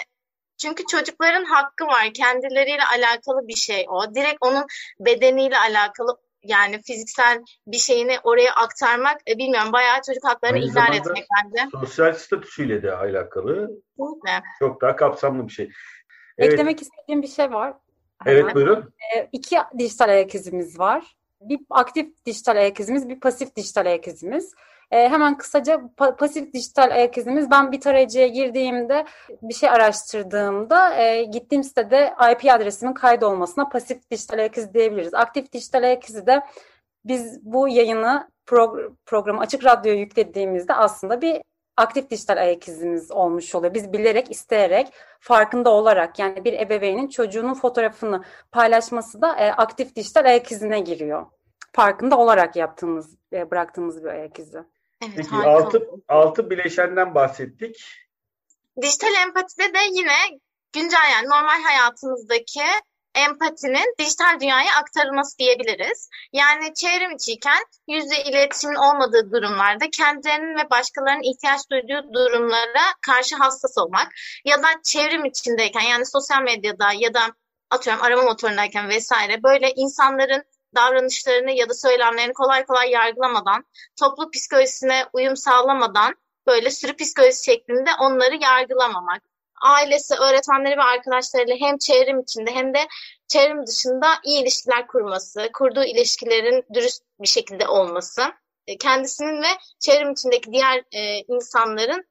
çünkü 0.59 0.87
çocukların 0.87 1.44
hakkı 1.44 1.87
var. 1.87 2.12
Kendileriyle 2.14 2.85
alakalı 2.85 3.48
bir 3.48 3.57
şey 3.57 3.87
o. 3.88 4.14
Direkt 4.14 4.38
onun 4.40 4.66
bedeniyle 5.01 5.59
alakalı 5.59 6.16
yani 6.42 6.83
fiziksel 6.83 7.42
bir 7.66 7.77
şeyini 7.77 8.18
oraya 8.24 8.55
aktarmak 8.55 9.20
e, 9.31 9.38
bilmiyorum 9.38 9.72
bayağı 9.72 10.01
çocuk 10.07 10.24
haklarını 10.24 10.57
Aynı 10.57 10.70
ihlal 10.70 10.94
etmek 10.94 11.27
bence. 11.37 11.68
Sosyal 11.72 12.12
statüsüyle 12.12 12.83
de 12.83 12.92
alakalı. 12.92 13.55
Kesinlikle. 13.98 14.42
Çok 14.59 14.81
daha 14.81 14.96
kapsamlı 14.96 15.48
bir 15.48 15.53
şey. 15.53 15.70
Evet. 16.38 16.53
Eklemek 16.53 16.83
istediğim 16.83 17.22
bir 17.22 17.29
şey 17.29 17.53
var. 17.53 17.74
Evet 18.27 18.40
Hemen. 18.40 18.55
buyurun. 18.55 18.94
E, 19.16 19.29
iki 19.33 19.57
dijital 19.79 20.09
ayak 20.09 20.35
izimiz 20.35 20.79
var. 20.79 21.16
Bir 21.40 21.61
aktif 21.70 22.24
dijital 22.27 22.57
ayak 22.57 22.81
izimiz, 22.81 23.09
bir 23.09 23.20
pasif 23.20 23.57
dijital 23.57 23.87
ayak 23.87 24.09
izimiz. 24.09 24.55
E, 24.90 25.09
hemen 25.09 25.37
kısaca 25.37 25.74
pa- 25.74 26.16
pasif 26.16 26.53
dijital 26.53 26.90
ayak 26.90 27.18
izimiz. 27.18 27.51
Ben 27.51 27.72
bir 27.72 27.81
tarayıcıya 27.81 28.27
girdiğimde 28.27 29.05
bir 29.42 29.55
şey 29.55 29.70
araştırdığımda 29.70 30.94
e, 30.94 31.24
gittiğim 31.24 31.64
sitede 31.64 32.14
IP 32.33 32.53
adresimin 32.53 32.92
kaydolmasına 32.92 33.68
pasif 33.68 34.11
dijital 34.11 34.38
ayak 34.38 34.59
izi 34.59 34.74
diyebiliriz. 34.74 35.14
Aktif 35.14 35.53
dijital 35.53 35.83
ayak 35.83 36.09
izi 36.11 36.27
de 36.27 36.42
biz 37.05 37.44
bu 37.44 37.68
yayını 37.68 38.31
pro- 38.46 38.92
programı 39.07 39.40
Açık 39.40 39.64
Radyo'ya 39.64 39.98
yüklediğimizde 39.98 40.74
aslında 40.74 41.20
bir 41.22 41.42
aktif 41.77 42.11
dijital 42.11 42.37
ayak 42.37 42.68
izimiz 42.68 43.11
olmuş 43.11 43.55
oluyor. 43.55 43.74
Biz 43.74 43.92
bilerek, 43.92 44.31
isteyerek, 44.31 44.92
farkında 45.20 45.70
olarak 45.70 46.18
yani 46.18 46.44
bir 46.44 46.53
ebeveynin 46.53 47.09
çocuğunun 47.09 47.55
fotoğrafını 47.55 48.22
paylaşması 48.53 49.22
da 49.22 49.37
e, 49.37 49.53
aktif 49.53 49.96
dijital 49.96 50.24
ayak 50.24 50.53
izine 50.53 50.81
giriyor. 50.81 51.27
Farkında 51.72 52.18
olarak 52.18 52.57
yaptığımız, 52.57 53.16
e, 53.33 53.51
bıraktığımız 53.51 54.05
bir 54.05 54.09
ayak 54.09 54.38
izi. 54.38 54.59
Evet, 55.03 55.15
Peki 55.17 55.35
altı, 55.35 55.91
altı 56.09 56.51
bileşenden 56.51 57.15
bahsettik. 57.15 57.85
Dijital 58.83 59.15
empatide 59.15 59.75
de 59.75 59.79
yine 59.93 60.39
güncel 60.73 61.11
yani 61.13 61.29
normal 61.29 61.63
hayatımızdaki 61.63 62.63
empatinin 63.15 63.95
dijital 63.99 64.41
dünyaya 64.41 64.77
aktarılması 64.77 65.39
diyebiliriz. 65.39 66.09
Yani 66.33 66.75
çevrim 66.75 67.11
içiyken 67.11 67.65
yüzde 67.89 68.25
iletişimin 68.25 68.75
olmadığı 68.75 69.33
durumlarda 69.33 69.91
kendilerinin 69.91 70.59
ve 70.59 70.71
başkalarının 70.71 71.33
ihtiyaç 71.33 71.71
duyduğu 71.71 72.13
durumlara 72.13 72.85
karşı 73.07 73.37
hassas 73.37 73.79
olmak 73.79 74.09
ya 74.45 74.63
da 74.63 74.69
çevrim 74.85 75.25
içindeyken 75.25 75.81
yani 75.81 76.07
sosyal 76.07 76.43
medyada 76.43 76.93
ya 76.99 77.15
da 77.15 77.21
atıyorum 77.71 78.03
arama 78.03 78.23
motorundayken 78.23 78.89
vesaire 78.89 79.43
böyle 79.43 79.73
insanların 79.77 80.45
davranışlarını 80.79 81.51
ya 81.51 81.69
da 81.69 81.75
söylemlerini 81.75 82.33
kolay 82.33 82.67
kolay 82.67 82.91
yargılamadan, 82.91 83.64
toplu 84.01 84.31
psikolojisine 84.31 85.07
uyum 85.12 85.37
sağlamadan 85.37 86.14
böyle 86.47 86.71
sürü 86.71 86.97
psikolojisi 86.97 87.45
şeklinde 87.45 87.91
onları 88.01 88.37
yargılamamak. 88.43 89.23
Ailesi, 89.62 90.14
öğretmenleri 90.14 90.79
ve 90.79 90.83
arkadaşlarıyla 90.83 91.57
hem 91.57 91.79
çevrim 91.79 92.21
içinde 92.21 92.51
hem 92.51 92.75
de 92.75 92.79
çevrim 93.29 93.67
dışında 93.67 94.07
iyi 94.25 94.43
ilişkiler 94.43 94.87
kurması, 94.87 95.51
kurduğu 95.53 95.85
ilişkilerin 95.85 96.64
dürüst 96.75 97.03
bir 97.21 97.29
şekilde 97.29 97.69
olması, 97.69 98.23
e, 98.67 98.79
kendisinin 98.79 99.43
ve 99.43 99.49
çevrim 99.81 100.12
içindeki 100.12 100.53
diğer 100.53 100.85
e, 100.93 101.21
insanların 101.21 102.05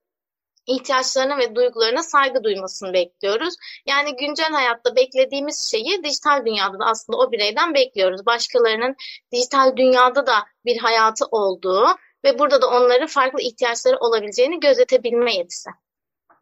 ihtiyaçlarına 0.67 1.37
ve 1.37 1.55
duygularına 1.55 2.03
saygı 2.03 2.43
duymasını 2.43 2.93
bekliyoruz. 2.93 3.55
Yani 3.85 4.15
güncel 4.15 4.51
hayatta 4.51 4.95
beklediğimiz 4.95 5.71
şeyi 5.71 6.03
dijital 6.03 6.45
dünyada 6.45 6.79
da 6.79 6.85
aslında 6.85 7.17
o 7.17 7.31
bireyden 7.31 7.73
bekliyoruz. 7.73 8.25
Başkalarının 8.25 8.95
dijital 9.31 9.77
dünyada 9.77 10.27
da 10.27 10.33
bir 10.65 10.77
hayatı 10.77 11.25
olduğu 11.25 11.87
ve 12.25 12.39
burada 12.39 12.61
da 12.61 12.67
onların 12.67 13.07
farklı 13.07 13.41
ihtiyaçları 13.41 13.97
olabileceğini 13.97 14.59
gözetebilme 14.59 15.33
yetisi. 15.33 15.69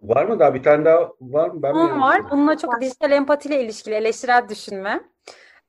Var 0.02 0.26
mı 0.26 0.40
daha 0.40 0.54
bir 0.54 0.64
tane 0.64 0.86
daha 0.86 1.12
var 1.22 1.50
mı? 1.50 1.62
Ben 1.62 1.74
Bunun 1.74 2.02
var. 2.02 2.32
Bununla 2.32 2.58
çok 2.58 2.82
dijital 2.82 3.12
empatiyle 3.12 3.64
ilişkili 3.64 3.96
eleştirel 3.96 4.50
düşünme. 4.50 5.04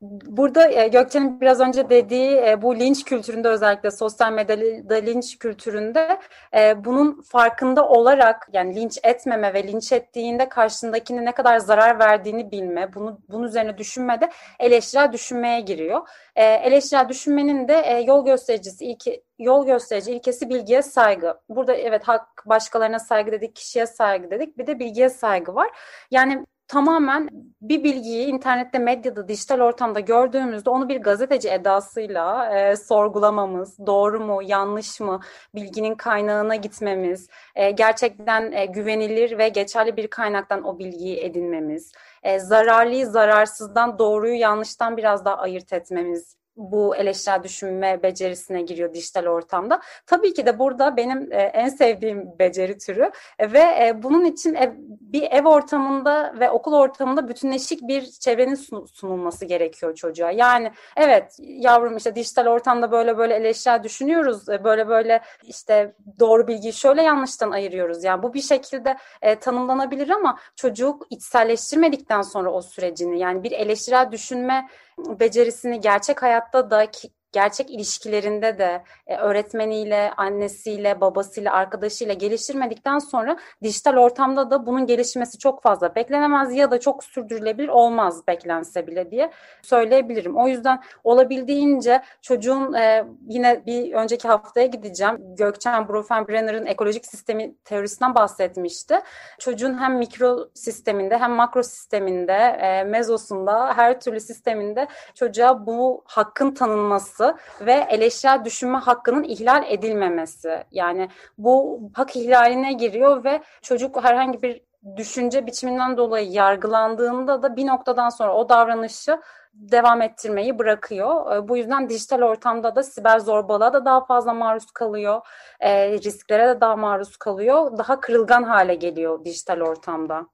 Burada 0.01 0.69
e, 0.71 0.89
Gökçen'in 0.89 1.41
biraz 1.41 1.61
önce 1.61 1.91
dediği 1.91 2.37
e, 2.37 2.63
bu 2.63 2.77
linç 2.77 3.05
kültüründe 3.05 3.49
özellikle 3.49 3.91
sosyal 3.91 4.33
medyada 4.33 4.95
linç 4.95 5.39
kültüründe 5.39 6.19
e, 6.57 6.85
bunun 6.85 7.23
farkında 7.23 7.89
olarak 7.89 8.49
yani 8.53 8.77
linç 8.77 8.99
etmeme 9.05 9.55
ve 9.55 9.69
linç 9.69 9.93
ettiğinde 9.93 10.49
karşındakine 10.49 11.25
ne 11.25 11.33
kadar 11.33 11.59
zarar 11.59 11.99
verdiğini 11.99 12.51
bilme, 12.51 12.95
bunu 12.95 13.21
bunun 13.29 13.47
üzerine 13.47 13.79
düşünmede 13.79 14.31
eleştirel 14.61 15.13
düşünmeye 15.13 15.61
giriyor. 15.61 16.09
Eleştirel 16.37 17.09
düşünmenin 17.09 17.69
de 17.69 18.05
yol 18.07 18.25
göstericisi 18.25 18.85
ilki 18.85 19.23
yol 19.39 19.67
gösterici 19.67 20.13
ilkesi 20.13 20.49
bilgiye 20.49 20.83
saygı. 20.83 21.41
Burada 21.49 21.75
evet 21.75 22.09
hak 22.09 22.43
başkalarına 22.47 22.99
saygı 22.99 23.33
dedik, 23.33 23.57
kişiye 23.57 23.87
saygı 23.87 24.31
dedik. 24.31 24.59
Bir 24.59 24.67
de 24.67 24.79
bilgiye 24.79 25.09
saygı 25.09 25.55
var. 25.55 25.71
Yani 26.11 26.47
tamamen 26.69 27.29
bir 27.61 27.85
bilgiyi 27.85 28.27
internette, 28.27 28.79
medyada, 28.79 29.29
dijital 29.29 29.61
ortamda 29.61 30.01
gördüğümüzde 30.01 30.71
onu 30.71 30.89
bir 30.89 30.97
gazeteci 30.97 31.49
edasıyla 31.49 32.57
e, 32.59 32.77
sorgulamamız, 32.77 33.79
doğru 33.87 34.21
mu, 34.21 34.43
yanlış 34.43 35.01
mı, 35.01 35.21
bilginin 35.55 35.95
kaynağına 35.95 36.57
gitmemiz, 36.57 37.29
e, 37.55 37.71
gerçekten 37.71 38.53
e, 38.53 38.67
güvenilir 38.67 39.39
ve 39.39 39.49
geçerli 39.49 39.97
bir 39.97 40.09
kaynaktan 40.09 40.65
o 40.65 40.79
bilgiyi 40.79 41.21
edinmemiz, 41.21 41.93
e, 42.23 42.39
zararlıyı 42.39 43.07
zararsızdan, 43.07 43.99
doğruyu 43.99 44.35
yanlıştan 44.35 44.97
biraz 44.97 45.25
daha 45.25 45.37
ayırt 45.37 45.73
etmemiz 45.73 46.37
bu 46.57 46.97
eleştirel 46.97 47.43
düşünme 47.43 48.03
becerisine 48.03 48.63
giriyor 48.63 48.95
dijital 48.95 49.27
ortamda. 49.27 49.81
Tabii 50.07 50.35
ki 50.35 50.47
de 50.47 50.59
burada 50.59 50.97
benim 50.97 51.33
e, 51.33 51.37
en 51.37 51.69
sevdiğim 51.69 52.39
beceri 52.39 52.79
türü 52.79 53.11
ve 53.41 53.59
e, 53.59 54.03
bunun 54.03 54.25
için 54.25 54.57
bir 55.01 55.23
ev 55.23 55.47
ortamında 55.47 56.35
ve 56.41 56.51
okul 56.51 56.73
ortamında 56.73 57.29
bütünleşik 57.29 57.89
bir 57.89 58.07
çevrenin 58.07 58.55
sunulması 58.87 59.45
gerekiyor 59.45 59.95
çocuğa. 59.95 60.31
Yani 60.31 60.73
evet 60.97 61.37
yavrum 61.41 61.97
işte 61.97 62.15
dijital 62.15 62.47
ortamda 62.47 62.93
böyle 62.93 63.19
böyle 63.19 63.35
eleştirel 63.35 63.83
düşünüyoruz, 63.83 64.49
e, 64.49 64.65
böyle 64.65 64.89
böyle 64.89 65.21
işte 65.43 65.95
doğru 66.21 66.49
bilgiyi 66.49 66.73
şöyle 66.73 67.03
yanlıştan 67.03 67.51
ayırıyoruz. 67.51 68.05
Yani 68.05 68.23
bu 68.23 68.35
bir 68.35 68.43
şekilde 68.43 68.97
tanımlanabilir 69.41 70.11
ama 70.11 70.39
çocuk 70.57 71.07
içselleştirmedikten 71.11 72.23
sonra 72.23 72.51
o 72.51 72.63
sürecini 72.63 73.19
yani 73.19 73.43
bir 73.43 73.53
eleştirel 73.53 74.13
düşünme 74.13 74.69
becerisini 74.99 75.81
gerçek 75.81 76.23
hayatta 76.23 76.71
da 76.71 76.91
gerçek 77.37 77.71
ilişkilerinde 77.71 78.59
de 78.59 78.83
e, 79.07 79.17
öğretmeniyle, 79.17 80.11
annesiyle, 80.17 81.01
babasıyla, 81.01 81.53
arkadaşıyla 81.53 82.15
geliştirmedikten 82.15 82.99
sonra 82.99 83.37
dijital 83.63 83.97
ortamda 83.97 84.51
da 84.51 84.67
bunun 84.67 84.87
gelişmesi 84.87 85.39
çok 85.39 85.63
fazla 85.63 85.95
beklenemez 85.95 86.55
ya 86.55 86.71
da 86.71 86.81
çok 86.81 87.05
sürdürülebilir 87.05 87.69
olmaz 87.69 88.27
beklense 88.27 88.87
bile 88.87 89.11
diye 89.11 89.31
söyleyebilirim. 89.63 90.37
O 90.37 90.49
yüzden 90.49 90.83
olabildiğince 91.05 92.03
çocuğun 92.23 92.73
e, 92.73 93.05
yine 93.29 93.67
bir 93.67 93.93
önceki 93.93 94.29
haftaya 94.29 94.67
gideceğim. 94.67 95.19
Gökçen 95.39 95.89
Brenner'ın 95.89 96.67
ekolojik 96.67 97.07
sistemi 97.07 97.55
teorisinden 97.65 98.15
bahsetmişti. 98.15 99.01
Çocuğun 99.39 99.79
hem 99.79 99.99
mikro 99.99 100.49
sisteminde 100.55 101.19
hem 101.19 101.33
makro 101.33 101.63
sisteminde, 101.63 102.33
e, 102.61 102.85
mezosunda, 102.85 103.73
her 103.77 104.01
türlü 104.01 104.21
sisteminde 104.21 104.87
çocuğa 105.15 105.67
bu 105.67 106.03
hakkın 106.07 106.51
tanınması 106.55 107.26
ve 107.61 107.87
eleştirel 107.91 108.45
düşünme 108.45 108.79
hakkının 108.79 109.23
ihlal 109.23 109.65
edilmemesi. 109.69 110.65
Yani 110.73 111.09
bu 111.39 111.81
hak 111.95 112.17
ihlaline 112.17 112.73
giriyor 112.73 113.25
ve 113.25 113.43
çocuk 113.63 114.05
herhangi 114.05 114.43
bir 114.43 114.67
düşünce 114.97 115.47
biçiminden 115.47 115.97
dolayı 115.97 116.31
yargılandığında 116.31 117.43
da 117.43 117.57
bir 117.57 117.67
noktadan 117.67 118.09
sonra 118.09 118.35
o 118.35 118.49
davranışı 118.49 119.21
devam 119.55 120.03
ettirmeyi 120.03 120.59
bırakıyor. 120.59 121.37
Ee, 121.37 121.49
bu 121.49 121.57
yüzden 121.57 121.89
dijital 121.89 122.23
ortamda 122.23 122.77
da 122.77 122.83
siber 122.83 123.19
zorbalığa 123.19 123.73
da 123.73 123.85
daha 123.85 124.05
fazla 124.05 124.33
maruz 124.35 124.71
kalıyor. 124.71 125.21
E, 125.61 125.93
risklere 125.93 126.49
de 126.49 126.61
daha 126.61 126.77
maruz 126.77 127.17
kalıyor. 127.17 127.79
Daha 127.79 128.01
kırılgan 128.01 128.43
hale 128.43 128.75
geliyor 128.75 129.25
dijital 129.25 129.61
ortamda. 129.61 130.27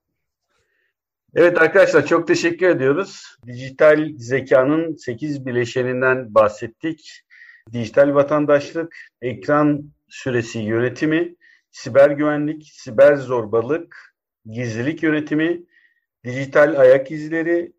Evet 1.34 1.62
arkadaşlar 1.62 2.06
çok 2.06 2.26
teşekkür 2.28 2.68
ediyoruz. 2.68 3.36
Dijital 3.46 4.08
zekanın 4.16 4.96
8 4.96 5.46
bileşeninden 5.46 6.34
bahsettik. 6.34 7.22
Dijital 7.72 8.14
vatandaşlık, 8.14 8.96
ekran 9.22 9.92
süresi 10.08 10.58
yönetimi, 10.58 11.34
siber 11.70 12.10
güvenlik, 12.10 12.70
siber 12.72 13.16
zorbalık, 13.16 14.14
gizlilik 14.46 15.02
yönetimi, 15.02 15.62
dijital 16.24 16.80
ayak 16.80 17.10
izleri, 17.10 17.72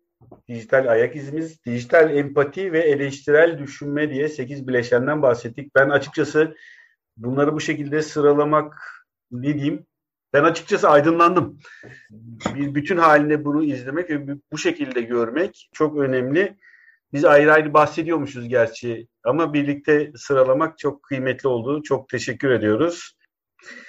dijital 0.48 0.86
ayak 0.86 1.16
izimiz, 1.16 1.64
dijital 1.64 2.16
empati 2.16 2.72
ve 2.72 2.80
eleştirel 2.80 3.58
düşünme 3.58 4.10
diye 4.10 4.28
8 4.28 4.68
bileşenden 4.68 5.22
bahsettik. 5.22 5.74
Ben 5.74 5.88
açıkçası 5.88 6.56
bunları 7.16 7.52
bu 7.52 7.60
şekilde 7.60 8.02
sıralamak 8.02 8.74
ne 9.30 9.54
diyeyim 9.54 9.86
ben 10.34 10.44
açıkçası 10.44 10.88
aydınlandım. 10.88 11.58
Bir 12.54 12.74
bütün 12.74 12.96
halinde 12.96 13.44
bunu 13.44 13.64
izlemek 13.64 14.10
ve 14.10 14.36
bu 14.52 14.58
şekilde 14.58 15.00
görmek 15.00 15.68
çok 15.72 15.98
önemli. 15.98 16.56
Biz 17.12 17.24
ayrı 17.24 17.52
ayrı 17.52 17.74
bahsediyormuşuz 17.74 18.48
gerçi 18.48 19.08
ama 19.24 19.52
birlikte 19.54 20.12
sıralamak 20.16 20.78
çok 20.78 21.02
kıymetli 21.02 21.48
oldu. 21.48 21.82
Çok 21.82 22.08
teşekkür 22.08 22.50
ediyoruz. 22.50 23.12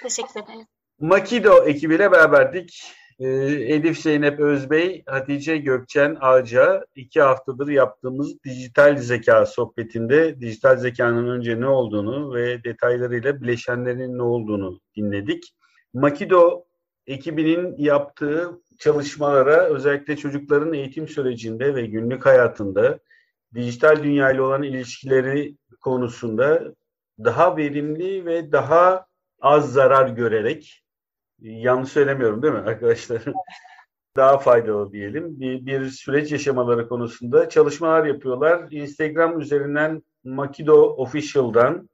Teşekkür 0.02 0.42
ederim. 0.42 0.66
Makido 1.00 1.64
ekibiyle 1.66 2.12
beraberdik. 2.12 2.82
Ee, 3.18 3.26
Elif 3.26 3.98
Zeynep 3.98 4.40
Özbey, 4.40 5.02
Hatice 5.06 5.56
Gökçen 5.56 6.16
Ağca 6.20 6.86
iki 6.94 7.20
haftadır 7.20 7.68
yaptığımız 7.68 8.44
dijital 8.44 8.96
zeka 8.96 9.46
sohbetinde 9.46 10.40
dijital 10.40 10.76
zekanın 10.76 11.28
önce 11.28 11.60
ne 11.60 11.66
olduğunu 11.66 12.34
ve 12.34 12.64
detaylarıyla 12.64 13.40
bileşenlerin 13.40 14.18
ne 14.18 14.22
olduğunu 14.22 14.80
dinledik. 14.96 15.56
Makido 15.96 16.64
ekibinin 17.06 17.74
yaptığı 17.78 18.60
çalışmalara 18.78 19.64
özellikle 19.64 20.16
çocukların 20.16 20.72
eğitim 20.72 21.08
sürecinde 21.08 21.74
ve 21.74 21.86
günlük 21.86 22.26
hayatında 22.26 22.98
dijital 23.54 24.02
dünya 24.02 24.30
ile 24.30 24.42
olan 24.42 24.62
ilişkileri 24.62 25.56
konusunda 25.80 26.74
daha 27.24 27.56
verimli 27.56 28.26
ve 28.26 28.52
daha 28.52 29.06
az 29.40 29.72
zarar 29.72 30.08
görerek 30.08 30.84
yanlış 31.38 31.92
söylemiyorum 31.92 32.42
değil 32.42 32.54
mi 32.54 32.60
arkadaşlar? 32.60 33.22
daha 34.16 34.38
faydalı 34.38 34.92
diyelim. 34.92 35.40
Bir, 35.40 35.66
bir 35.66 35.90
süreç 35.90 36.32
yaşamaları 36.32 36.88
konusunda 36.88 37.48
çalışmalar 37.48 38.04
yapıyorlar. 38.04 38.70
Instagram 38.70 39.40
üzerinden 39.40 40.02
Makido 40.24 40.82
Official'dan 40.82 41.88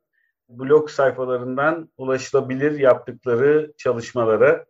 blog 0.58 0.90
sayfalarından 0.90 1.88
ulaşılabilir 1.96 2.78
yaptıkları 2.78 3.72
çalışmalara. 3.76 4.66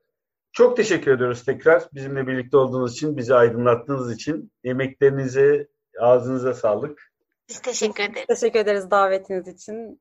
Çok 0.52 0.76
teşekkür 0.76 1.10
ediyoruz 1.10 1.44
tekrar 1.44 1.82
bizimle 1.94 2.26
birlikte 2.26 2.56
olduğunuz 2.56 2.92
için, 2.92 3.16
bizi 3.16 3.34
aydınlattığınız 3.34 4.12
için. 4.12 4.52
Emeklerinize, 4.64 5.68
ağzınıza 6.00 6.54
sağlık. 6.54 7.12
Biz 7.48 7.60
teşekkür 7.60 8.04
ederiz. 8.04 8.26
Teşekkür 8.28 8.58
ederiz 8.58 8.90
davetiniz 8.90 9.48
için. 9.48 10.00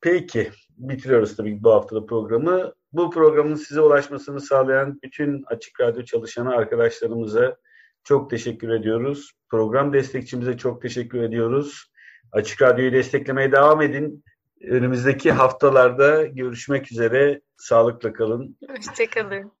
Peki, 0.00 0.50
bitiriyoruz 0.76 1.36
tabii 1.36 1.62
bu 1.62 1.70
haftada 1.72 2.06
programı. 2.06 2.72
Bu 2.92 3.10
programın 3.10 3.54
size 3.54 3.80
ulaşmasını 3.80 4.40
sağlayan 4.40 4.98
bütün 5.02 5.44
Açık 5.46 5.80
Radyo 5.80 6.02
çalışanı 6.04 6.50
arkadaşlarımıza 6.54 7.56
çok 8.04 8.30
teşekkür 8.30 8.68
ediyoruz. 8.68 9.32
Program 9.50 9.92
destekçimize 9.92 10.56
çok 10.56 10.82
teşekkür 10.82 11.22
ediyoruz. 11.22 11.92
Açık 12.32 12.62
Radyo'yu 12.62 12.92
desteklemeye 12.92 13.52
devam 13.52 13.82
edin. 13.82 14.24
Önümüzdeki 14.62 15.32
haftalarda 15.32 16.26
görüşmek 16.26 16.92
üzere. 16.92 17.40
Sağlıkla 17.56 18.12
kalın. 18.12 18.56
Hoşçakalın. 18.68 19.52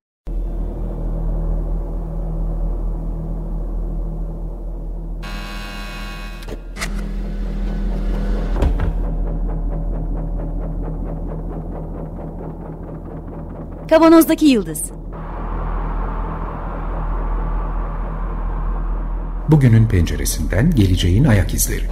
Kavanozdaki 13.90 14.46
Yıldız 14.46 14.92
Bugünün 19.48 19.88
penceresinden 19.88 20.70
geleceğin 20.70 21.24
ayak 21.24 21.54
izleri. 21.54 21.84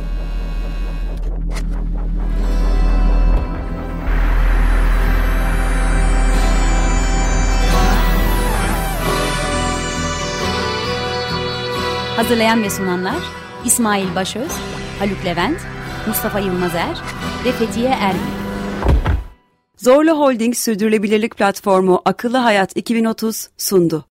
Hazırlayan 12.16 12.62
ve 12.62 12.70
sunanlar 12.70 13.16
İsmail 13.64 14.14
Başöz, 14.14 14.52
Haluk 14.98 15.24
Levent, 15.24 15.58
Mustafa 16.06 16.38
Yılmazer 16.38 16.98
ve 17.44 17.52
Fethiye 17.52 17.88
Erbil. 17.88 18.20
Zorlu 19.76 20.10
Holding 20.10 20.54
Sürdürülebilirlik 20.54 21.36
Platformu 21.36 22.02
Akıllı 22.04 22.36
Hayat 22.36 22.76
2030 22.76 23.48
sundu. 23.56 24.06